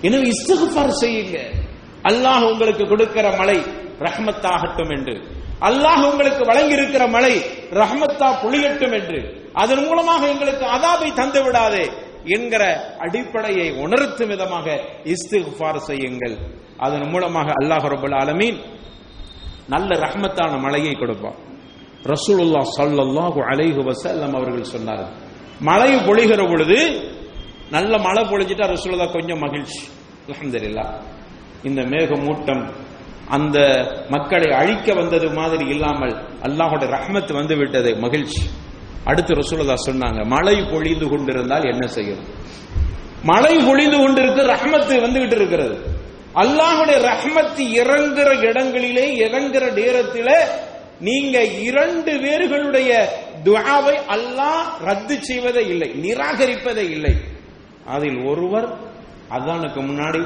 எனவே 0.02 0.30
இஸ்திகுஃபார் 0.30 1.00
செய்யுங்க. 1.02 1.38
அல்லாஹ் 2.04 2.52
உங்களுக்கு 2.52 2.88
கொடுக்கிற 2.88 3.36
மழை 3.38 3.58
ரஹ்மத்தாகட்டும் 4.00 4.98
என்று. 4.98 5.16
அல்லாஹ் 5.62 6.12
உங்களுக்கு 6.12 6.46
வழங்கி 6.46 6.74
இருக்கிற 6.74 7.08
மழை 7.08 7.42
ரஹ்மத்தா 7.72 8.28
பொழியட்டும் 8.44 8.94
என்று. 8.94 9.44
அதன் 9.54 9.86
மூலமாக 9.86 10.28
எங்களுக்கு 10.28 10.66
அதாபை 10.66 11.14
தந்து 11.14 11.44
விடாதே 11.44 11.90
என்கிற 12.36 12.64
அடிப்படையை 13.06 13.68
உணர்த்தும் 13.86 14.32
விதமாக 14.34 14.68
இஸ்திஃபார் 15.14 15.80
செய்யுங்கள். 15.90 16.36
அதன் 16.86 17.10
மூலமாக 17.14 17.50
அல்லாஹ் 17.62 17.86
ரபுல் 17.94 18.18
ஆலமீன் 18.22 18.58
நல்ல 19.74 19.90
ரஹ்மத்தான 20.06 20.54
மழையை 20.66 20.94
கொடுப்பான். 21.02 21.38
ரசூலுல்லா 22.14 22.62
சல்லாஹு 22.78 23.40
அலைஹு 23.52 23.82
வசல்லம் 23.90 24.34
அவர்கள் 24.40 24.74
சொன்னார்கள் 24.76 25.14
மழை 25.70 25.92
பொழிகிற 26.08 26.42
பொழுது 26.52 26.78
நல்ல 27.76 27.94
மழை 28.08 28.24
பொழிஞ்சிட்டா 28.32 28.66
ரசூலுல்லா 28.76 29.08
கொஞ்சம் 29.18 29.42
மகிழ்ச்சி. 29.46 29.82
அலமதுல்லா 30.26 30.86
இந்த 31.68 31.82
மேகமூட்டம் 31.94 32.64
அந்த 33.36 33.58
மக்களை 34.14 34.50
அழிக்க 34.60 34.88
வந்தது 34.94 35.28
மாதிரி 35.40 35.66
இல்லாமல் 35.76 36.14
அல்லாஹோட 36.48 36.84
ரஹ்மத் 36.96 37.32
வந்து 37.40 37.56
விட்டது 37.62 37.92
மகிழ்ச்சி. 38.06 38.44
அடுத்து 39.10 39.32
ரசூலதா 39.42 39.76
சொன்னாங்க 39.88 40.22
மழை 40.36 40.56
பொழிந்து 40.74 41.06
கொண்டிருந்தால் 41.12 41.66
என்ன 41.74 41.86
செய்யணும் 41.98 42.32
மழை 43.32 43.54
பொழிந்து 43.68 43.98
கொண்டிருக்கு 44.02 44.42
ரஹமத்து 44.54 44.96
வந்துகிட்டு 45.06 45.38
இருக்கிறது. 45.40 45.76
அல்லாஹுடைய 46.42 46.98
ரஹமத்து 47.10 47.64
இறங்குற 47.82 48.30
இடங்களிலே 48.50 49.06
இறங்குற 49.26 49.64
நேரத்தில் 49.80 50.34
நீங்க 51.08 51.38
இரண்டு 51.70 52.12
பேர்களுடைய 52.24 52.92
துவாவை 53.48 53.96
அல்லாஹ் 54.16 54.68
ரத்து 54.88 55.16
செய்வதே 55.30 55.64
இல்லை 55.74 55.90
நிராகரிப்பதே 56.06 56.86
இல்லை. 56.96 57.14
அதில் 57.96 58.20
ஒருவர் 58.32 58.68
அதானுக்கு 59.38 59.82
முன்னாடி 59.90 60.22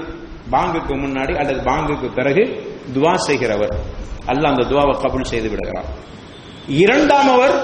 பாங்குக்கு 0.53 0.93
முன்னாடி 1.05 1.33
அல்லது 1.41 1.61
பாங்குக்கு 1.69 2.07
பிறகு 2.19 2.43
துவா 2.95 3.13
செய்கிறவர். 3.27 3.73
அல்லாஹ் 4.31 4.53
அந்த 4.53 4.65
துவாவை 4.71 4.93
கபுல் 5.03 5.31
செய்து 5.33 5.49
விடுகிறார் 5.53 5.89
இரண்டாமவர் 6.83 7.55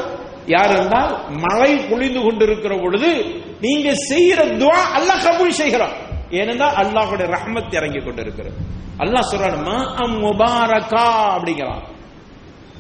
யார் 0.48 0.76
என்றால் 0.76 1.26
மழை 1.30 1.78
பொழிந்து 1.78 2.22
கொண்டிருக்கிற 2.22 2.78
பொழுது 2.78 3.42
நீங்க 3.62 3.96
செய்கிற 3.96 4.46
துவா 4.46 4.82
அல்லாஹ் 4.96 5.26
கபூல் 5.26 5.50
செய்கிறான். 5.50 5.92
ஏனென்றால் 6.30 6.76
அல்லாஹுடைய 6.76 7.38
ரஹமத் 7.38 7.74
இறங்கி 7.74 8.00
கொண்டிருக்கிறது. 8.00 8.56
அல்லாஹ் 9.00 9.30
சொல்றான் 9.32 9.64
மா 9.64 9.96
அம் 9.96 10.24
முபாரகா 10.24 11.06
அப்படிங்கிறான். 11.38 11.84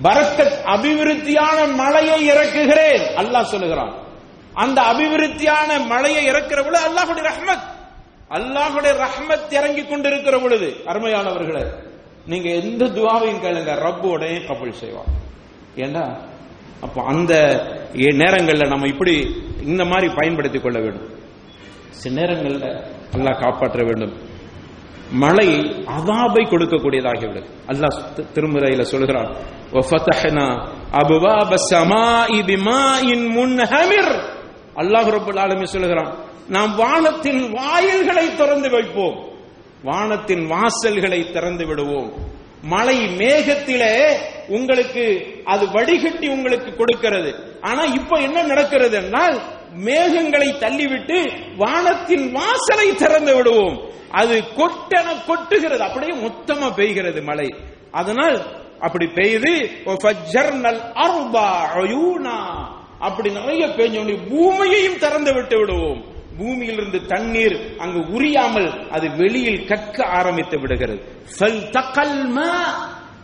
பரக்கத் 0.03 0.57
அபிவிருத்தியான 0.65 1.75
மழையை 1.75 2.29
இறக்குகிறேன் 2.29 3.05
அல்லாஹ் 3.15 3.43
சொல்லுகிறான். 3.43 3.93
அந்த 4.53 4.81
அபிவிருத்தியான 4.81 5.85
மழையை 5.87 6.25
இறக்கிற 6.25 6.63
பொழுது 6.63 6.83
அல்லாஹுடைய 6.83 7.29
ரஹ்மத். 7.29 7.73
அல்லாஹுடைய 8.29 9.05
ரஹ்மத் 9.05 9.51
இறங்கி 9.51 9.85
கொண்டிருக்கிற 9.85 10.37
பொழுது 10.37 10.75
அருமையானவர்களே 10.85 11.65
நீங்க 12.25 12.49
எந்த 12.49 12.85
துவாவையும் 12.85 13.41
கேளுங்க 13.43 13.73
ரப்பு 13.85 14.43
கபல் 14.47 14.71
செய்வான். 14.71 15.11
ஏண்டா? 15.75 16.17
அப்போ 16.81 17.03
அந்த 17.03 17.33
நேரங்களில் 17.93 18.67
நம்ம 18.67 18.87
இப்படி 18.87 19.43
இந்த 19.65 19.85
மாதிரி 19.85 20.13
பயன்படுத்திக் 20.13 20.63
கொள்ள 20.63 20.79
வேண்டும். 20.79 21.09
சில 21.89 22.21
நேரங்களில் 22.21 22.83
நல்லா 23.11 23.31
காப்பாற்ற 23.31 23.83
வேண்டும். 23.83 24.33
மழை 25.11 25.75
அதாபை 25.85 26.43
கொடுக்கக்கூடியதாகிவிடும் 26.43 27.45
அல்லாஹ் 27.67 28.01
திருமுறையில 28.33 28.81
சொல்கிறான் 28.81 29.35
அல்லாஹ் 34.75 35.09
ரபுல் 35.09 35.39
ஆலமி 35.39 35.63
சொல்கிறான் 35.63 36.15
நாம் 36.47 36.75
வானத்தின் 36.75 37.51
வாயில்களை 37.51 38.35
திறந்து 38.35 38.69
வைப்போம். 38.69 39.27
வானத்தின் 39.83 40.47
வாசல்களை 40.47 41.31
திறந்து 41.31 41.65
விடுவோம். 41.65 42.13
மழை 42.63 42.97
மேகத்திலே 42.97 44.17
உங்களுக்கு 44.47 45.35
அது 45.45 45.71
வடிகட்டி 45.71 46.27
உங்களுக்கு 46.27 46.75
கொடுக்கிறது. 46.75 47.35
ஆனா 47.61 47.83
இப்ப 47.83 48.19
என்ன 48.19 48.43
நடக்கிறது 48.43 49.03
என்றால் 49.03 49.41
மேகங்களை 49.83 50.49
தள்ளிவிட்டு 50.57 51.31
வானத்தின் 51.57 52.31
வாசலை 52.31 52.95
திறந்து 52.95 53.35
விடுவோம். 53.35 53.81
அது 54.09 54.43
கொட்டென 54.57 55.07
கொட்டுகிறது. 55.27 55.77
அப்படியே 55.77 56.27
மொத்தமா 56.27 56.71
பெய்கிறது 56.75 57.23
மழை. 57.23 57.55
அதனால் 57.91 58.63
அப்படி 58.79 59.07
பெய்து 59.07 59.69
அப்படி 62.99 63.29
நிறைய 63.31 63.65
பெய்ஞ்ச 63.67 64.29
பூமியையும் 64.29 64.97
திறந்து 64.97 65.33
விட்டு 65.33 65.57
விடுவோம். 65.57 66.13
பூமியிலிருந்து 66.37 67.05
தண்ணீர் 67.05 67.77
அங்கு 67.77 67.99
உரியாமல் 67.99 68.89
அது 68.89 69.15
வெளியில் 69.15 69.65
கக்க 69.67 70.03
ஆரம்பித்து 70.03 70.59
விடுகிறது. 70.59 71.01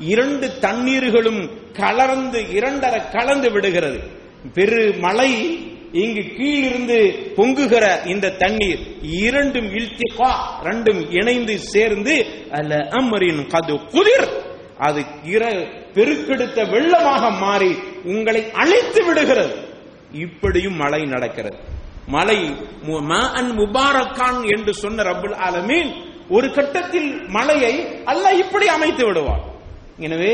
இரண்டு 0.10 0.48
தண்ணீர்களும் 0.62 1.42
கலர்ந்து 1.74 2.40
இரண்டரை 2.58 3.02
கலந்து 3.12 3.52
விடுகிறது. 3.52 4.00
பெரு 4.54 4.94
மழை 5.00 5.32
இங்கு 5.92 6.24
கீழிருந்து 6.38 6.98
பொங்குகிற 7.38 7.86
இந்த 8.06 8.32
தண்ணீர் 8.44 8.80
இரண்டும் 9.02 9.70
இல்திகா 9.80 10.32
ரெண்டும் 10.64 11.02
இணைந்து 11.20 11.60
சேர்ந்து 11.60 12.16
அல்ல 12.52 12.78
அமரின் 12.92 13.42
கது 13.54 13.76
குதிர். 13.96 14.30
அது 14.78 15.02
இர 15.26 15.44
பெருக்கெடுத்த 15.96 16.60
வெள்ளமாக 16.74 17.24
மாறி 17.40 17.72
உங்களை 18.04 18.44
அழித்து 18.52 19.06
விடுகிறது. 19.06 19.56
இப்படியும் 20.12 20.76
மழை 20.76 21.02
நடக்கிறது. 21.06 21.58
மலை 22.08 22.40
முபாரக்கான் 23.60 24.40
என்று 24.56 24.74
சொன்ன 24.74 25.04
ரபுல் 25.04 25.38
ஆலமீன் 25.48 25.92
ஒரு 26.30 26.48
கட்டத்தில் 26.54 27.10
மலையை 27.28 27.74
அல்ல 28.06 28.30
இப்படி 28.44 28.68
அமைத்து 28.68 29.06
விடுவார் 29.06 29.44
எனவே 29.98 30.34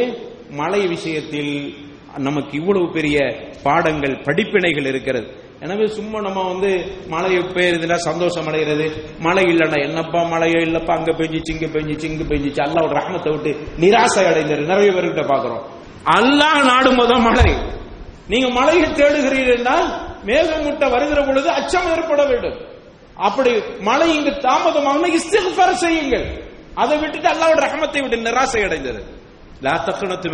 மழை 0.50 0.88
விஷயத்தில் 0.88 1.76
நமக்கு 2.18 2.58
இவ்வளவு 2.58 2.92
பெரிய 2.92 3.18
பாடங்கள் 3.64 4.22
படிப்பினைகள் 4.24 4.86
இருக்கிறது. 4.86 5.28
எனவே 5.60 5.86
சும்மா 5.88 6.20
நம்ம 6.20 6.44
வந்து 6.44 7.00
மழை 7.08 7.38
பெய்யுறதுல 7.38 7.94
சந்தோஷம் 7.94 8.48
அடைகிறது 8.48 8.86
மழை 9.20 9.44
இல்லைன்னா 9.44 9.84
என்னப்பா 9.84 10.24
மழையோ 10.24 10.60
இல்லப்பா 10.60 10.94
அங்க 10.98 11.12
பெஞ்சிச்சு 11.12 11.54
இங்க 11.54 11.66
பெஞ்சிச்சு 11.66 12.04
இங்க 12.04 12.24
பெஞ்சிச்சு 12.24 12.62
அல்லாவோட 12.62 12.94
ரகமத்தை 12.94 13.32
விட்டு 13.32 13.56
நிராசை 13.80 14.26
அடைந்தது 14.26 14.62
நிறைய 14.62 14.92
பேர்கிட்ட 14.92 15.26
பாக்குறோம் 15.34 15.64
அல்லாஹ் 16.18 16.62
நாடும் 16.66 16.96
போதும் 16.96 17.22
மழை 17.22 17.50
நீங்க 18.28 18.48
மழையை 18.50 18.94
தேடுகிறீர்கள் 18.94 19.58
என்றால் 19.58 19.88
மேகமூட்ட 20.24 20.90
வருகிற 20.90 21.26
பொழுது 21.26 21.50
அச்சம் 21.50 21.92
ஏற்பட 21.92 22.26
வேண்டும். 22.26 22.58
அப்படி 23.16 23.52
மழை 23.80 24.18
இங்கு 24.18 24.32
தாமதமாக 24.38 25.08
இஸ்திஃபார் 25.08 25.74
செய்யுங்கள். 25.74 26.26
அதை 26.76 26.98
விட்டுட்டு 26.98 27.28
அல்லாவோட 27.28 27.60
ரகமத்தை 27.68 28.02
விட்டு 28.02 28.18
நிராசை 28.18 28.64
அடைந்தது 28.64 29.17
லா 29.62 29.84
தக்குனத்து 29.86 30.30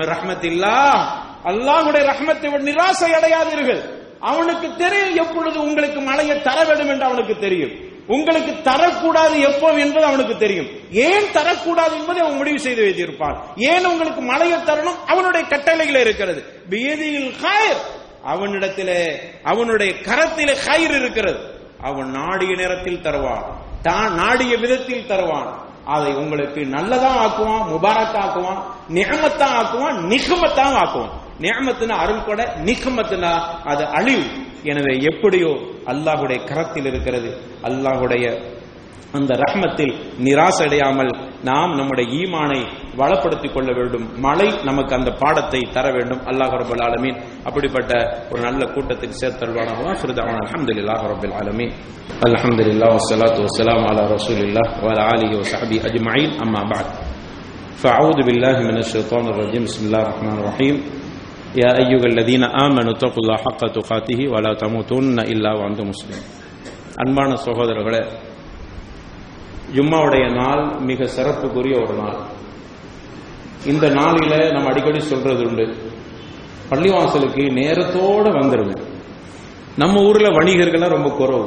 அல்லாஹுடைய 1.43 2.03
ரஹமத்தை 2.09 2.49
நிராசை 2.69 3.11
அடையாதீர்கள். 3.11 3.81
அவனுக்கு 4.19 4.75
தெரியும் 4.75 5.15
எப்பொழுது 5.15 5.61
உங்களுக்கு 5.61 5.99
மழையை 5.99 6.41
தர 6.41 6.63
வேண்டும் 6.63 6.89
என்று 6.89 7.05
அவனுக்கு 7.05 7.39
தெரியும். 7.39 7.91
உங்களுக்கு 8.07 8.69
தரக்கூடாது 8.69 9.39
எப்போ 9.39 9.71
என்பது 9.71 10.05
அவனுக்கு 10.05 10.37
தெரியும். 10.37 10.67
ஏன் 10.91 11.23
தரக்கூடாது 11.23 11.93
என்பதை 11.93 12.21
அவன் 12.21 12.35
முடிவு 12.35 12.59
செய்து 12.59 12.83
வைத்திருப்பான். 12.83 13.37
ஏன் 13.55 13.85
உங்களுக்கு 13.85 14.21
மழையை 14.21 14.59
தரணும்? 14.59 15.05
அவனுடைய 15.07 15.47
கட்டளைகள் 15.47 16.01
இருக்கிறது. 16.01 16.43
பீதியில் 16.69 17.33
ஹயர் 17.43 17.83
அவனிடத்திலே 18.27 19.15
அவனுடைய 19.43 19.93
கரத்திலே 19.93 20.65
கயிறு 20.65 20.95
இருக்கிறது. 20.95 21.39
அவன் 21.81 22.11
நாடிய 22.11 22.55
நேரத்தில் 22.55 23.01
தருவான். 23.01 23.43
தான் 23.81 24.15
நாடிய 24.15 24.57
விதத்தில் 24.57 25.07
தருவான். 25.07 25.71
அதை 25.85 26.15
உங்களுக்கு 26.15 26.65
நல்லதா 26.65 27.25
ஆக்குவான் 27.25 27.63
முபாரத்தா 27.71 28.19
ஆக்குவான் 28.25 28.61
நிகமத்தா 28.89 29.47
ஆக்குவான் 29.59 29.97
நிகமத்தா 30.07 30.65
ஆக்குவான். 30.83 31.11
நியமத்தினா 31.39 31.89
அருள் 31.89 32.23
கொட 32.23 32.55
நிகமத்தினா 32.65 33.31
அது 33.63 33.85
அழிவு. 33.87 34.25
எனவே 34.63 34.99
எப்படியோ 34.99 35.49
அல்லாஹுடைய 35.85 36.43
கரத்தில் 36.43 36.85
இருக்கிறது 36.85 37.37
அல்லாஹுடைய 37.63 38.51
அந்த 39.11 39.35
ரஹ்மத்தில் 39.35 39.93
நிராசடையாமல் 40.19 41.11
நாம் 41.43 41.75
நம்முடைய 41.75 42.11
ஈமானை 42.11 42.61
வளப்படுத்திக் 43.00 43.54
கொள்ள 43.56 43.70
வேண்டும் 43.78 44.06
மழை 44.24 44.48
நமக்கு 44.68 44.92
அந்த 44.98 45.10
பாடத்தை 45.22 45.60
தர 45.76 45.86
வேண்டும் 45.96 46.22
அல்லாஹ் 46.30 46.54
ரபுல் 46.62 46.82
ஆலமீன் 46.86 47.18
அப்படிப்பட்ட 47.48 47.92
ஒரு 48.32 48.40
நல்ல 48.46 48.62
கூட்டத்துக்கு 48.74 49.20
சேர்த்தல்வானாக 49.22 49.94
சுருதான 50.02 50.34
அலமதுல்லாஹ் 50.44 51.04
ரபுல் 51.12 51.36
ஆலமீன் 51.40 51.72
அல்ஹம்துலில்லாஹ் 52.28 52.94
வஸ்ஸலாத்து 52.96 53.44
வஸ்ஸலாமு 53.46 53.86
அலா 53.92 54.04
ரசூலில்லாஹ் 54.16 54.70
வ 54.84 54.88
அலா 54.92 55.04
ஆலிஹி 55.12 55.34
வ 55.40 55.46
ஸஹ்பி 55.52 55.78
அஜ்மஈன் 55.90 56.34
அம்மா 56.46 56.62
பஅத் 56.72 56.92
فأعوذ 57.82 58.18
بالله 58.28 58.56
من 58.62 58.76
الشيطان 58.78 59.24
الرجيم 59.28 59.62
بسم 59.68 59.82
الله 59.86 60.00
الرحمن 60.02 60.36
الرحيم 60.38 60.74
يا 61.56 61.70
أيها 61.80 62.06
الذين 62.06 62.44
آمنوا 62.66 62.92
اتقوا 62.92 63.20
الله 63.22 63.36
حق 63.38 63.62
تقاته 63.70 64.20
ولا 64.28 64.52
تموتن 64.54 65.16
إلا 65.32 65.50
وأنتم 65.58 65.86
مسلمون 65.92 66.24
அன்பான 67.02 67.30
சகோதரர்களே 67.44 68.00
ஜும்மாவுடைய 69.76 70.24
நாள் 70.38 70.62
மிக 70.88 71.08
சிறப்புக்குரிய 71.14 71.74
ஒரு 71.82 71.94
நாள் 72.00 72.18
இந்த 73.65 73.87
நாளில 73.87 74.51
நம்ம 74.51 74.69
அடிக்கடி 74.69 74.99
சொல்றது 74.99 75.43
உண்டு 75.43 75.75
பள்ளிவாசலுக்கு 76.69 77.43
நேரத்தோட 77.59 78.25
வந்துருங்க 78.39 78.75
நம்ம 79.77 80.01
ஊர்ல 80.01 80.27
வணிகர்கள்லாம் 80.27 80.89
ரொம்ப 80.89 81.09
குறவு. 81.09 81.45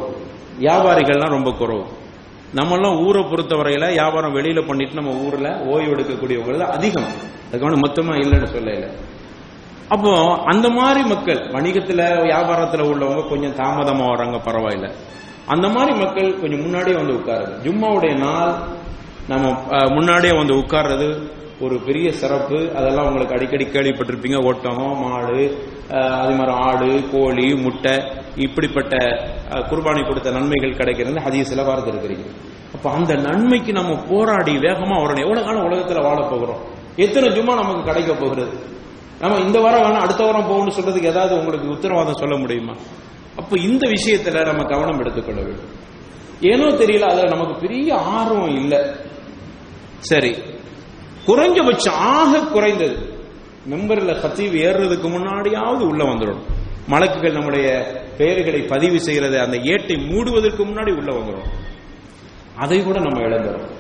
வியாபாரிகள்லாம் 0.61 1.29
ரொம்ப 1.29 1.51
குறவு. 1.51 1.85
நம்மெல்லாம் 2.55 3.07
ஊரை 3.07 3.23
பொறுத்தவரையில 3.23 3.89
வியாபாரம் 3.89 4.35
வெளியில 4.35 4.67
பண்ணிட்டு 4.67 4.95
நம்ம 4.95 5.11
ஊர்ல 5.11 5.59
ஓய்வு 5.59 5.97
எடுக்கக்கூடியவங்க 5.97 6.59
அதிகம். 6.59 7.11
அதுக்கான 7.53 7.79
மொத்தமா 7.87 8.15
இல்லைன்னு 8.17 8.49
சொல்லல. 8.57 8.93
அப்போ 9.89 10.39
அந்த 10.45 10.69
மாதிரி 10.69 11.09
மக்கள் 11.09 11.39
வணிகத்துல 11.39 12.03
வியாபாரத்துல 12.23 12.87
உள்ளவங்க 12.91 13.29
கொஞ்சம் 13.29 13.55
தாமதமா 13.55 14.07
வர்றாங்க 14.07 14.41
பரவாயில்ல. 14.45 14.91
அந்த 15.47 15.69
மாதிரி 15.69 15.99
மக்கள் 15.99 16.41
கொஞ்சம் 16.41 16.61
முன்னாடியே 16.61 16.97
வந்து 16.97 17.13
உட்காருது 17.13 17.53
ஜும்மாவுடைய 17.67 18.17
நாள் 18.17 18.55
நம்ம 19.29 19.63
முன்னாடியே 19.89 20.37
வந்து 20.37 20.55
உட்கார்றது 20.55 21.35
ஒரு 21.65 21.77
பெரிய 21.87 22.07
சிறப்பு. 22.21 22.59
அதெல்லாம் 22.79 23.07
உங்களுக்கு 23.09 23.37
அடிக்கடி 23.37 23.65
கேள்விப்பட்டிருப்பீங்க. 23.75 24.39
ஒட்டகம் 24.49 24.99
மாடு 25.05 25.41
அது 26.23 26.33
மாதிரி 26.39 26.53
ஆடு 26.67 26.89
கோழி 27.13 27.47
முட்டை 27.65 27.95
இப்படிப்பட்ட 28.45 28.95
குர்பானி 29.71 30.01
கொடுத்த 30.09 30.31
நன்மைகள் 30.37 30.79
கிடைக்கிறது 30.81 31.25
ஹதீஸ்ல 31.27 31.65
பார்த்துருக்கிறீங்க 31.69 32.27
அப்ப 32.77 32.87
அந்த 32.97 33.13
நன்மைக்கு 33.27 33.73
நம்ம 33.79 33.93
போராடி 34.11 34.55
வேகமா 34.65 34.97
வரணும். 35.03 35.25
எவ்வளவு 35.27 35.47
காலம் 35.47 35.67
உலகத்துல 35.69 36.03
வாழ 36.07 36.19
போகிறோம்? 36.33 36.61
எத்தனை 37.05 37.29
ஜும்மா 37.37 37.55
நமக்கு 37.61 37.83
கிடைக்க 37.89 38.13
போகிறது? 38.15 38.55
நம்ம 39.21 39.39
இந்த 39.47 39.59
வாரம் 39.65 39.85
வேணா 39.85 40.01
அடுத்த 40.07 40.23
வாரம் 40.25 40.49
போகணும்னு 40.49 40.77
சொல்றதுக்கு 40.79 41.13
ஏதாவது 41.13 41.35
உங்களுக்கு 41.39 41.69
உத்தரவாதம் 41.75 42.21
சொல்ல 42.23 42.37
முடியுமா? 42.37 42.75
அப்ப 43.41 43.59
இந்த 43.69 43.85
விஷயத்துல 43.95 44.43
நம்ம 44.51 44.65
கவனம் 44.73 45.01
எடுத்துக்கொள்ள 45.03 45.41
வேண்டும். 45.47 45.73
ஏனோ 46.51 46.67
தெரியல 46.83 47.09
அதுல 47.13 47.31
நமக்கு 47.35 47.55
பெரிய 47.67 47.89
ஆர்வம் 48.17 48.55
இல்லை. 48.63 48.81
சரி 50.11 50.33
குறைஞ்சபட்சம் 51.27 51.99
ஆக 52.17 52.41
குறைந்தது. 52.41 52.97
மெம்பர்ல 53.71 54.13
கத்தீவ் 54.23 54.55
ஏறுறதுக்கு 54.67 55.09
முன்னாடியாவது 55.15 55.85
உள்ள 55.91 56.03
வந்துடும். 56.05 56.43
மலக்குகள் 56.93 57.33
நம்முடைய 57.33 57.69
பெயர்களை 58.19 58.61
பதிவு 58.63 59.01
செய்யறது 59.01 59.41
அந்த 59.41 59.57
ஏட்டை 59.57 59.97
மூடுவதற்கு 60.11 60.63
முன்னாடி 60.67 60.93
உள்ள 60.97 61.11
வந்துடும். 61.13 61.49
அதை 62.57 62.85
கூட 62.85 62.99
நம்ம 63.01 63.25
இழந்துடும் 63.29 63.73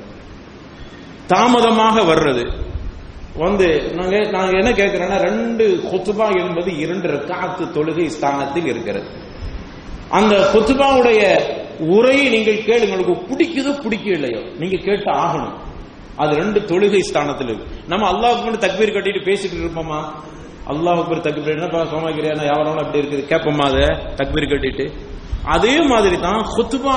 தாமதமாக 1.26 2.02
வர்றது. 2.02 2.44
வந்து 3.38 3.92
நாங்க 3.94 4.16
நாங்க 4.34 4.52
என்ன 4.58 4.70
கேட்கிறோம்னா 4.70 5.18
ரெண்டு 5.28 5.64
கொத்துபா 5.90 6.26
என்பது 6.42 6.70
இரண்டு 6.78 7.06
ரக்காத்து 7.08 7.64
தொழுகை 7.76 8.06
ஸ்தானத்தில் 8.06 8.66
இருக்கிறது. 8.66 9.08
அந்த 10.08 10.34
கொத்துபாவுடைய 10.52 11.22
உரையை 11.94 12.26
நீங்கள் 12.34 12.64
கேளுங்களுக்கு 12.68 13.16
உங்களுக்கு 13.16 13.82
பிடிக்க 13.82 14.10
இல்லையோ 14.10 14.42
நீங்க 14.58 14.76
கேட்டு 14.76 15.10
ஆகணும். 15.24 15.56
அது 16.16 16.36
ரெண்டு 16.36 16.60
தொழுகை 16.60 16.98
ஸ்தானத்தில் 16.98 17.48
இருக்கு. 17.48 17.74
நம்ம 17.88 18.12
அல்லாவுக்கு 18.12 18.44
மட்டும் 18.44 18.70
தக்பீர் 18.70 18.94
கட்டிட்டு 18.96 19.22
பேசிட்டு 19.30 19.60
இருப்போமா? 19.64 20.04
அல்லாஹுக்கு 20.66 21.16
தக்பீர் 21.26 21.56
என்ன 21.56 21.84
சோமாக்கிறியா 21.84 22.32
யாவரம் 22.32 22.76
அப்படி 22.76 23.00
இருக்குது 23.02 23.24
கேட்போமா 23.32 23.64
அதை? 23.64 23.84
தக்பீர் 24.16 24.52
கட்டிட்டு. 24.52 24.92
அதே 25.44 25.80
மாதிரி 25.80 26.20
தான் 26.20 26.46
ஹுத்துபா 26.54 26.96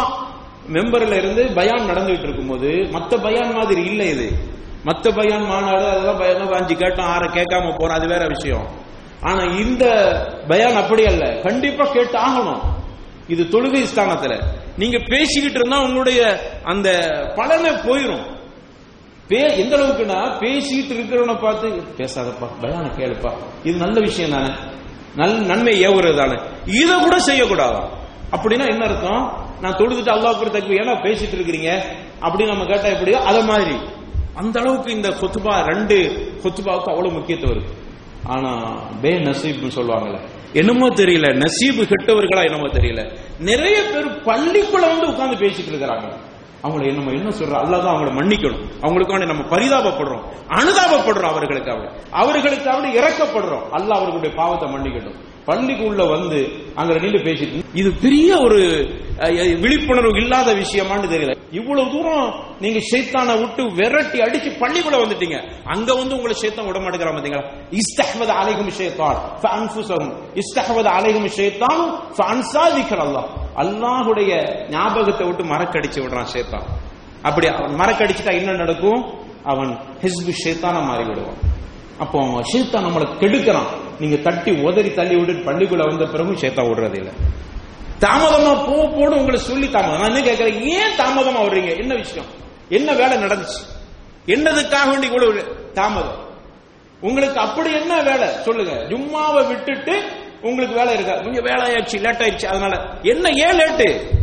மெம்பர்ல 0.74 1.14
இருந்து 1.14 1.52
பயான் 1.54 1.90
நடந்துகிட்டு 1.90 2.28
இருக்கும்போது 2.28 2.68
மத்த 2.68 3.22
பயான் 3.22 3.54
மாதிரி 3.54 3.84
இல்லை 3.84 4.10
இது. 4.10 4.28
மத்த 4.86 5.12
பயான் 5.16 5.46
மாநாடு 5.46 5.88
அதெல்லாம் 5.88 6.18
பயான் 6.18 6.54
அஞ்சு 6.54 6.74
கேட்டோம் 6.74 7.10
ஆற 7.14 7.26
கேட்காம 7.26 7.72
போறோம் 7.80 7.98
அது 7.98 8.08
வேற 8.08 8.28
விஷயம். 8.28 8.68
ஆனா 9.22 9.44
இந்த 9.44 9.86
பயான் 10.48 10.76
அப்படி 10.76 11.06
அல்ல. 11.06 11.42
கண்டிப்பா 11.42 11.86
கேட்டு 11.86 12.20
ஆகணும் 12.20 12.62
இது 13.28 13.44
தொழுகை 13.44 13.86
ஸ்தானத்துல. 13.94 14.40
நீங்க 14.78 14.98
பேசிக்கிட்டு 14.98 15.60
இருந்தா 15.60 15.82
உங்களுடைய 15.82 16.22
அந்த 16.64 16.90
பலனை 17.36 17.72
போயிடும் 17.72 18.26
பே 19.30 19.58
எந்த 19.58 19.78
அளவுக்குன்னா 19.78 20.40
பேசிக்கிட்டு 20.40 20.94
இருக்கிறவனை 20.94 21.42
பார்த்து 21.42 21.68
பேசாதப்பா 21.68 22.48
பயான 22.62 22.86
கேளுப்பா. 22.98 23.32
இது 23.64 23.78
நல்ல 23.78 24.00
விஷயம் 24.00 24.30
தானே. 24.30 24.54
நல் 25.16 25.46
நன்மை 25.46 25.88
ஏவுறது 25.88 26.18
தானே 26.18 26.40
இதை 26.66 27.00
கூட 27.00 27.20
செய்யக்கூடாது? 27.20 27.78
அப்படின்னா 28.32 28.70
என்ன 28.70 28.86
அர்த்தம்? 28.86 29.48
நான் 29.62 29.74
தொழுதுட்டு 29.74 30.14
அல்லாஹ் 30.16 30.50
தக்கு 30.50 30.80
ஏன்னா 30.82 30.96
பேசிட்டு 31.06 31.36
இருக்கிறீங்க. 31.38 31.84
அப்படின்னு 32.22 32.48
நம்ம 32.48 32.66
கேட்டா 32.66 32.88
எப்படியோ 32.88 33.20
அதை 33.20 33.44
மாதிரி. 33.44 33.76
அந்த 34.34 34.60
அளவுக்கு 34.60 34.92
இந்த 34.92 35.10
கொத்துபா 35.10 35.64
ரெண்டு 35.64 35.96
கொத்துபாவுக்கு 36.44 36.90
அவ்வளவு 36.90 37.12
முக்கியத்துவம் 37.12 37.56
இருக்கு. 37.56 37.74
ஆனா 38.24 38.52
பே 39.02 39.10
நசீப்னு 39.10 39.72
சொல்லுவாங்கல்ல. 39.76 40.20
என்னமோ 40.54 40.88
தெரியல 40.88 41.36
நசீபு 41.36 41.84
கெட்டவர்களா 41.84 42.44
என்னமோ 42.44 42.68
தெரியல. 42.68 43.18
நிறைய 43.40 43.82
பேர் 43.94 44.08
பள்ளிக்குள்ள 44.08 44.88
வந்து 44.88 45.08
உட்கார்ந்து 45.08 45.48
பேசிட்டு 45.48 45.72
இருக்கிறாங்க. 45.72 46.16
அவங்களை 46.64 46.94
நம்ம 46.94 47.12
என்ன 47.12 47.30
சொல்றோம் 47.30 47.64
அல்லாதான் 47.64 47.94
அவங்களை 47.94 48.14
மன்னிக்கணும். 48.14 48.60
அவங்களுக்காக 48.82 49.26
நம்ம 49.26 49.44
பரிதாபப்படுறோம். 49.44 50.22
அனுதாபப்படுறோம் 50.48 51.30
அவர்களுக்காக 51.30 51.92
அவர்களுக்காக 52.12 52.88
இறக்கப்படுறோம். 52.88 53.64
அல்லாஹ் 53.72 53.98
அவர்களுடைய 54.00 54.36
பாவத்தை 54.36 54.74
மன்னிக்கட்டும். 54.74 55.16
பள்ளிக்குள்ள 55.48 56.02
வந்து 56.16 56.40
அங்க 56.80 56.98
நின்று 57.04 57.20
பேசிட்டு 57.28 57.62
இது 57.82 57.90
பெரிய 58.04 58.30
ஒரு 58.46 58.60
விழிப்புணர்வு 59.64 60.20
இல்லாத 60.22 60.50
விஷயமான்னு 60.60 61.08
தெரியல. 61.14 61.34
இவ்வளவு 61.60 61.92
தூரம் 61.94 62.28
நீங்க 62.64 62.80
சைத்தான 62.90 63.36
விட்டு 63.42 63.62
விரட்டி 63.80 64.20
அடிச்சு 64.26 64.50
பள்ளிக்குள்ள 64.62 64.98
வந்துட்டீங்க. 65.04 65.38
அங்க 65.74 65.90
வந்து 66.00 66.16
உங்களை 66.18 66.36
ஷைத்தான் 66.42 66.68
விட 66.68 66.80
மாட்டேங்கிறான் 66.84 67.18
பாத்தீங்களா? 67.18 67.46
இஸ்தஹ்வத 67.80 68.32
அலைஹிம் 68.42 68.72
ஷைத்தான் 68.80 69.18
ஃபஅன்ஃபுஸஹும். 69.42 70.14
இஸ்தஹ்வத 70.44 70.88
அலைஹிம் 70.98 71.28
ஷைத்தான் 71.40 71.82
ஃபஅன்ஸா 72.18 72.66
திக்ர் 72.76 73.04
அல்லாஹ்வுடைய 73.64 74.32
ஞாபகத்தை 74.76 75.26
விட்டு 75.30 75.46
மறக்கடிச்சு 75.54 76.00
விடுறான் 76.04 76.32
ஷைத்தான். 76.36 76.66
அப்படி 77.28 77.48
அவன் 77.56 77.78
மறக்கடிச்சுட்டா 77.82 78.34
என்ன 78.40 78.58
நடக்கும்? 78.64 79.02
அவன் 79.52 79.72
ஹிஸ்பு 80.04 80.34
ஷைத்தானா 80.44 80.80
மாறி 80.90 81.04
விடுவான் 81.10 81.40
அப்போ 82.04 82.18
அவன் 82.26 82.50
ஷைத்தான் 82.52 82.86
நம்மளை 82.88 83.08
கெடுக்கிறான். 83.22 83.70
நீங்க 84.00 84.16
தட்டி 84.16 84.52
உதறி 84.52 84.94
தள்ளி 84.94 85.16
விட்டு 85.16 85.52
பள்ளிக்குள்ள 85.52 85.88
வந்த 85.88 86.06
பிறகும் 86.06 86.38
சேத்தா 86.38 86.68
விடுறது 86.68 86.98
இல்ல. 86.98 87.10
தாமதமா 88.00 88.66
போ 88.66 88.90
போடு 88.98 89.16
உங்களை 89.16 89.40
சொல்லி 89.40 89.70
தாமதம். 89.70 89.98
நான் 89.98 90.08
என்ன 90.08 90.22
கேட்கிறேன்? 90.22 90.62
ஏன் 90.62 90.98
தாமதமா 90.98 91.42
வர்றீங்க 91.42 91.76
என்ன 91.76 91.94
விஷயம்? 91.94 92.26
என்ன 92.70 92.94
வேலை 92.94 93.18
நடந்துச்சு? 93.18 93.62
என்னதுக்காக 94.26 94.90
வேண்டி 94.90 95.08
கூட 95.08 95.26
தாமதம்? 95.74 96.28
உங்களுக்கு 97.02 97.40
அப்படி 97.40 97.74
என்ன 97.74 98.02
வேலை? 98.02 98.28
சொல்லுங்க. 98.28 98.72
ஜும்மாவை 98.72 99.48
விட்டுட்டு 99.48 100.04
உங்களுக்கு 100.42 100.76
வேலை 100.76 100.94
இருக்கா? 100.94 101.14
கொஞ்சம் 101.14 101.44
வேலை 101.44 101.72
ஆயிடுச்சு 101.72 102.00
லேட் 102.00 102.22
ஆயிடுச்சு. 102.22 102.46
அதனால 102.46 103.00
என்ன 103.02 103.30
ஏன் 103.30 103.58
லேட்டு 103.60 104.18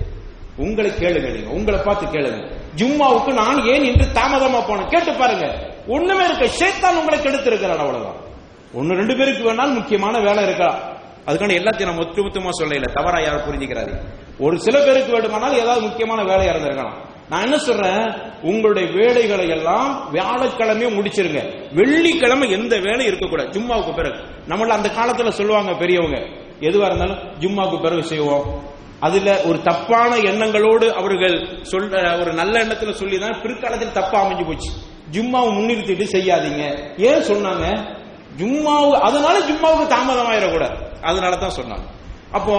உங்களை 0.56 0.90
கேளுங்க 0.90 1.32
நீங்க. 1.32 1.50
உங்களை 1.50 1.80
பார்த்து 1.80 2.06
கேளுங்க. 2.06 2.50
ஜும்மாவுக்கு 2.76 3.32
நான் 3.32 3.64
ஏன் 3.64 3.84
இன்று 3.84 4.06
தாமதமா 4.20 4.62
போனேன்? 4.68 4.88
கேட்டு 4.88 5.12
பாருங்க. 5.12 5.74
ஒண்ணுமே 5.86 6.24
இருக்க. 6.24 6.64
சேத்தான் 6.64 6.98
உங்களை 6.98 7.22
கெடுத்து 7.22 7.46
இருக்கிறான் 7.46 7.78
அவ்வளவுதான். 7.78 8.24
ஒன்னு 8.72 8.94
ரெண்டு 8.94 9.16
பேருக்கு 9.16 9.52
வேணாலும் 9.52 9.74
முக்கியமான 9.74 10.20
வேலை 10.20 10.44
இருக்கா? 10.44 10.94
அதுக்கான 11.26 11.54
எல்லாத்தையும் 11.54 11.84
நம்ம 11.84 12.06
ஒத்து 12.06 12.22
மொத்தமா 12.22 12.48
சொல்லல. 12.62 12.82
தவறா 12.82 13.20
யாரும் 13.20 13.40
புரிஞ்சுக்கிறாரு 13.40 13.94
ஒரு 14.38 14.60
சில 14.60 14.78
பேருக்கு 14.78 15.12
வேண்டுமானால் 15.12 15.54
ஏதாவது 15.54 15.80
முக்கியமான 15.80 16.22
வேலையா 16.22 16.56
இருந்திருக்கலாம். 16.56 17.04
நான் 17.28 17.42
என்ன 17.42 17.58
சொல்றேன்? 17.58 18.14
உங்களுடைய 18.42 18.88
வேலைகளை 18.92 19.48
எல்லாம் 19.48 20.08
வியாழக்கிழமையே 20.12 20.88
முடிச்சிருங்க. 20.88 21.68
வெள்ளிக்கிழமை 21.74 22.50
எந்த 22.50 22.76
வேலையும் 22.76 23.06
இருக்கக்கூடாது. 23.06 23.60
ஜும்மாவுக்கு 23.60 23.94
பிறகு. 23.94 24.16
நம்மள 24.48 24.66
அந்த 24.66 24.88
காலத்துல 24.88 25.28
சொல்லுவாங்க 25.28 25.72
பெரியவங்க. 25.72 26.16
எதுவா 26.60 26.84
இருந்தாலும் 26.84 27.18
ஜும்மாவுக்கு 27.40 27.82
பிறகு 27.82 28.02
செய்வோம். 28.02 28.62
அதுல 29.00 29.42
ஒரு 29.42 29.62
தப்பான 29.62 30.16
எண்ணங்களோடு 30.16 30.92
அவர்கள் 30.92 31.40
சொல்ற 31.70 32.20
ஒரு 32.20 32.32
நல்ல 32.32 32.64
எண்ணத்துல 32.64 32.90
சொல்லி 32.90 33.18
தான் 33.18 33.40
பிற்காலத்தில் 33.42 33.92
தப்பா 33.92 34.24
அமைஞ்சு 34.24 34.46
போச்சு. 34.46 34.70
ஜும்மாவை 35.12 35.52
முன்னிறுத்திட்டு 35.54 36.06
செய்யாதீங்க. 36.12 36.88
ஏன் 36.96 37.22
சொன்னாங்க? 37.22 37.94
ஜும்மாவு 38.38 38.92
அதனால 38.92 39.40
ஜும்மாவுக்கு 39.40 39.86
தாமதம் 39.86 40.30
ஆயிடக்கூடாது 40.32 40.76
அதனால 41.02 41.36
தான் 41.36 41.56
சொன்னாங்க. 41.58 41.86
அப்போ 42.32 42.54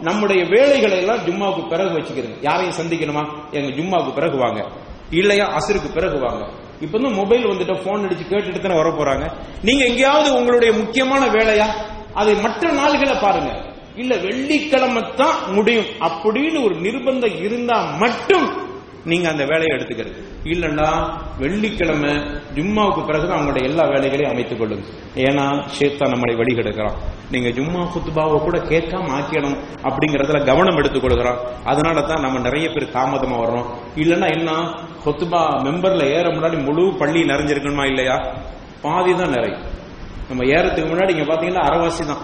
நம்முடைய 0.00 0.44
வேலைகளை 0.44 0.96
எல்லாம் 0.98 1.24
ஜும்மாவுக்கு 1.26 1.68
பிறகு 1.68 1.98
வச்சுக்கிறோங்க 1.98 2.38
யாரையும் 2.42 2.78
சந்திக்கணுமா? 2.80 3.22
எங்க 3.52 3.68
ஜும்மாவுக்கு 3.68 4.12
பிறகு 4.12 4.36
வாங்க 4.36 4.60
இல்லையா 5.10 5.46
அசருக்கு 5.46 5.90
பிறகு 5.92 6.18
வாங்க 6.18 6.42
இப்ப 6.80 6.98
வந்து 6.98 7.16
மொபைல் 7.16 7.46
வந்துட்டு 7.46 7.74
போன் 7.84 8.04
அடிச்சு 8.04 8.24
கேட்டுட்டு 8.24 8.60
தானே 8.60 8.74
வர 8.74 8.88
போறாங்க 8.88 9.24
நீங்க 9.62 9.84
எங்கேயாவது 9.84 10.34
உங்களுடைய 10.34 10.72
முக்கியமான 10.72 11.26
வேலையா? 11.26 11.66
அதை 12.14 12.34
மற்ற 12.34 12.72
நாள்களை 12.72 13.16
பாருங்க. 13.20 13.50
இல்ல 13.96 14.16
வெள்ளிக்கிழமை 14.16 15.02
தான் 15.16 15.54
முடியும். 15.54 15.86
அப்படின்னு 16.00 16.64
ஒரு 16.64 16.74
நிர்பந்தம் 16.74 17.42
இருந்தா 17.42 17.80
மட்டும் 17.96 18.46
நீங்க 19.08 19.28
அந்த 19.28 19.44
வேலையை 19.44 19.76
எடுத்துக்கிறது. 19.76 20.12
இல்லைன்னா 20.44 20.88
வெள்ளிக்கிழமை 21.38 22.10
ஜும்மாவுக்கு 22.54 23.06
பிறகு 23.06 23.26
அவங்களுடைய 23.26 23.62
எல்லா 23.62 23.84
வேலைகளையும் 23.84 24.30
அமைத்துக் 24.30 24.60
கொள்ளுங்க. 24.60 24.84
ஏன்னா 25.14 25.44
ஷேத்தா 25.78 26.04
நம்மளை 26.12 26.34
வழிகெடுக்கிறான். 26.40 26.96
நீங்க 27.30 27.48
ஜும்மா 27.48 27.82
குத்துபாவை 27.84 28.38
கூட 28.38 28.58
கேட்காம 28.58 29.10
ஆக்கிடணும் 29.18 29.58
அப்படிங்கறதுல 29.82 30.44
கவனம் 30.44 30.76
எடுத்துக் 30.76 31.04
கொடுக்கிறோம் 31.04 31.38
அதனால 31.64 32.02
தான் 32.02 32.20
நம்ம 32.20 32.38
நிறைய 32.38 32.68
பேர் 32.68 32.92
தாமதமா 32.92 33.36
வர்றோம். 33.44 33.66
இல்லைன்னா 33.96 34.38
என்ன? 34.38 34.52
கொத்துபா 35.04 35.40
மெம்பர்ல 35.64 36.04
ஏற 36.10 36.28
முன்னாடி 36.28 36.64
முழு 36.64 36.96
பள்ளி 36.98 37.22
நிறைஞ்சிருக்கணுமா 37.22 37.86
இல்லையா? 37.86 38.34
பாதி 38.82 39.14
தான் 39.14 39.30
நிறையும் 39.30 39.60
நம்ம 40.28 40.44
ஏறத்துக்கு 40.44 40.90
முன்னாடி 40.94 41.08
இங்க 41.08 41.34
பாத்தீங்கன்னா 41.34 41.64
அரைவாசி 41.66 42.06
தான். 42.06 42.22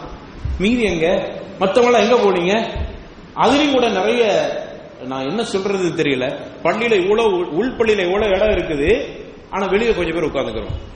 மீதி 0.59 0.83
எங்க? 0.83 1.33
மத்தவங்க 1.59 1.99
எங்க 1.99 2.15
போனீங்க? 2.15 2.65
அதுலயும் 3.37 3.73
கூட 3.73 3.89
நிறைய 3.89 4.23
நான் 5.03 5.29
என்ன 5.29 5.45
சொல்றது 5.45 6.03
தெரியல. 6.03 6.41
பள்ளியில 6.63 6.93
இவ்வளவு 6.93 7.45
உள்பள்ளியில 7.45 8.05
இவ்வளவு 8.05 8.31
இடம் 8.31 8.49
இருக்குது. 8.49 9.07
ஆனா 9.51 9.67
வெளியே 9.67 9.95
கொஞ்சம் 9.95 10.15
பேர் 10.15 10.31
உட்காந்துக்கிறோம் 10.31 10.93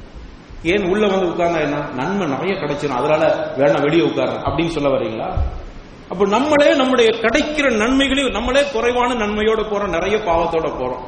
ஏன் 0.62 0.88
உள்ள 0.88 1.06
வந்து 1.06 1.26
உட்கார்ந்தா 1.26 1.60
என்ன? 1.60 1.84
நன்மை 1.94 2.26
நிறைய 2.26 2.54
கிடைச்சிடும் 2.54 2.98
அதனால 2.98 3.50
வேணாம் 3.58 3.82
வெளியே 3.82 4.02
உட்கார்றேன் 4.02 4.42
அப்படின்னு 4.44 4.68
சொல்ல 4.68 4.88
வரீங்களா? 4.88 5.32
அப்ப 6.08 6.26
நம்மளே 6.26 6.74
நம்முடைய 6.74 7.10
கிடைக்கிற 7.10 7.76
நன்மைகளையும் 7.76 8.32
நம்மளே 8.32 8.70
குறைவான 8.72 9.14
நன்மையோட 9.14 9.60
போறோம். 9.60 9.88
நிறைய 9.88 10.16
பாவத்தோட 10.16 10.72
போறோம். 10.80 11.00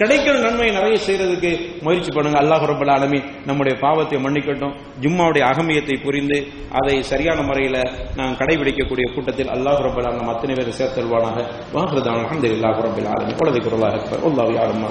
கிடைக்கிற 0.00 0.34
நன்மையை 0.44 0.72
நிறைய 0.76 0.96
செய்யறதுக்கு 1.06 1.50
முயற்சி 1.86 2.10
பண்ணுங்க. 2.16 2.38
அல்லாஹ் 2.42 2.64
ரபுல் 2.70 2.92
ஆலமி 2.96 3.20
நம்முடைய 3.48 3.74
பாவத்தை 3.84 4.18
மன்னிக்கட்டும் 4.26 4.76
ஜும்மாவுடைய 5.02 5.44
அகமியத்தை 5.50 5.96
புரிந்து 6.06 6.38
அதை 6.80 6.96
சரியான 7.12 7.42
முறையில 7.48 7.76
நாம் 8.20 8.38
கடைபிடிக்கக்கூடிய 8.40 9.06
கூட்டத்தில் 9.14 9.52
அல்லாஹ் 9.56 9.84
ரபுல் 9.88 10.08
ஆலம் 10.10 10.32
அத்தனை 10.34 10.56
பேர் 10.58 10.78
சேர்த்தல்வானாக 10.80 11.46
வாஹ்ரதான் 11.76 12.24
அஹமதுல்லாஹ் 12.24 12.82
ரபுல் 12.88 13.12
ஆலமீன். 13.14 13.38
குலதை 13.42 13.62
குரலாக 13.68 14.02
அக்பர். 14.02 14.26
அல்லாஹ் 14.30 14.52
யாரும் 14.58 14.84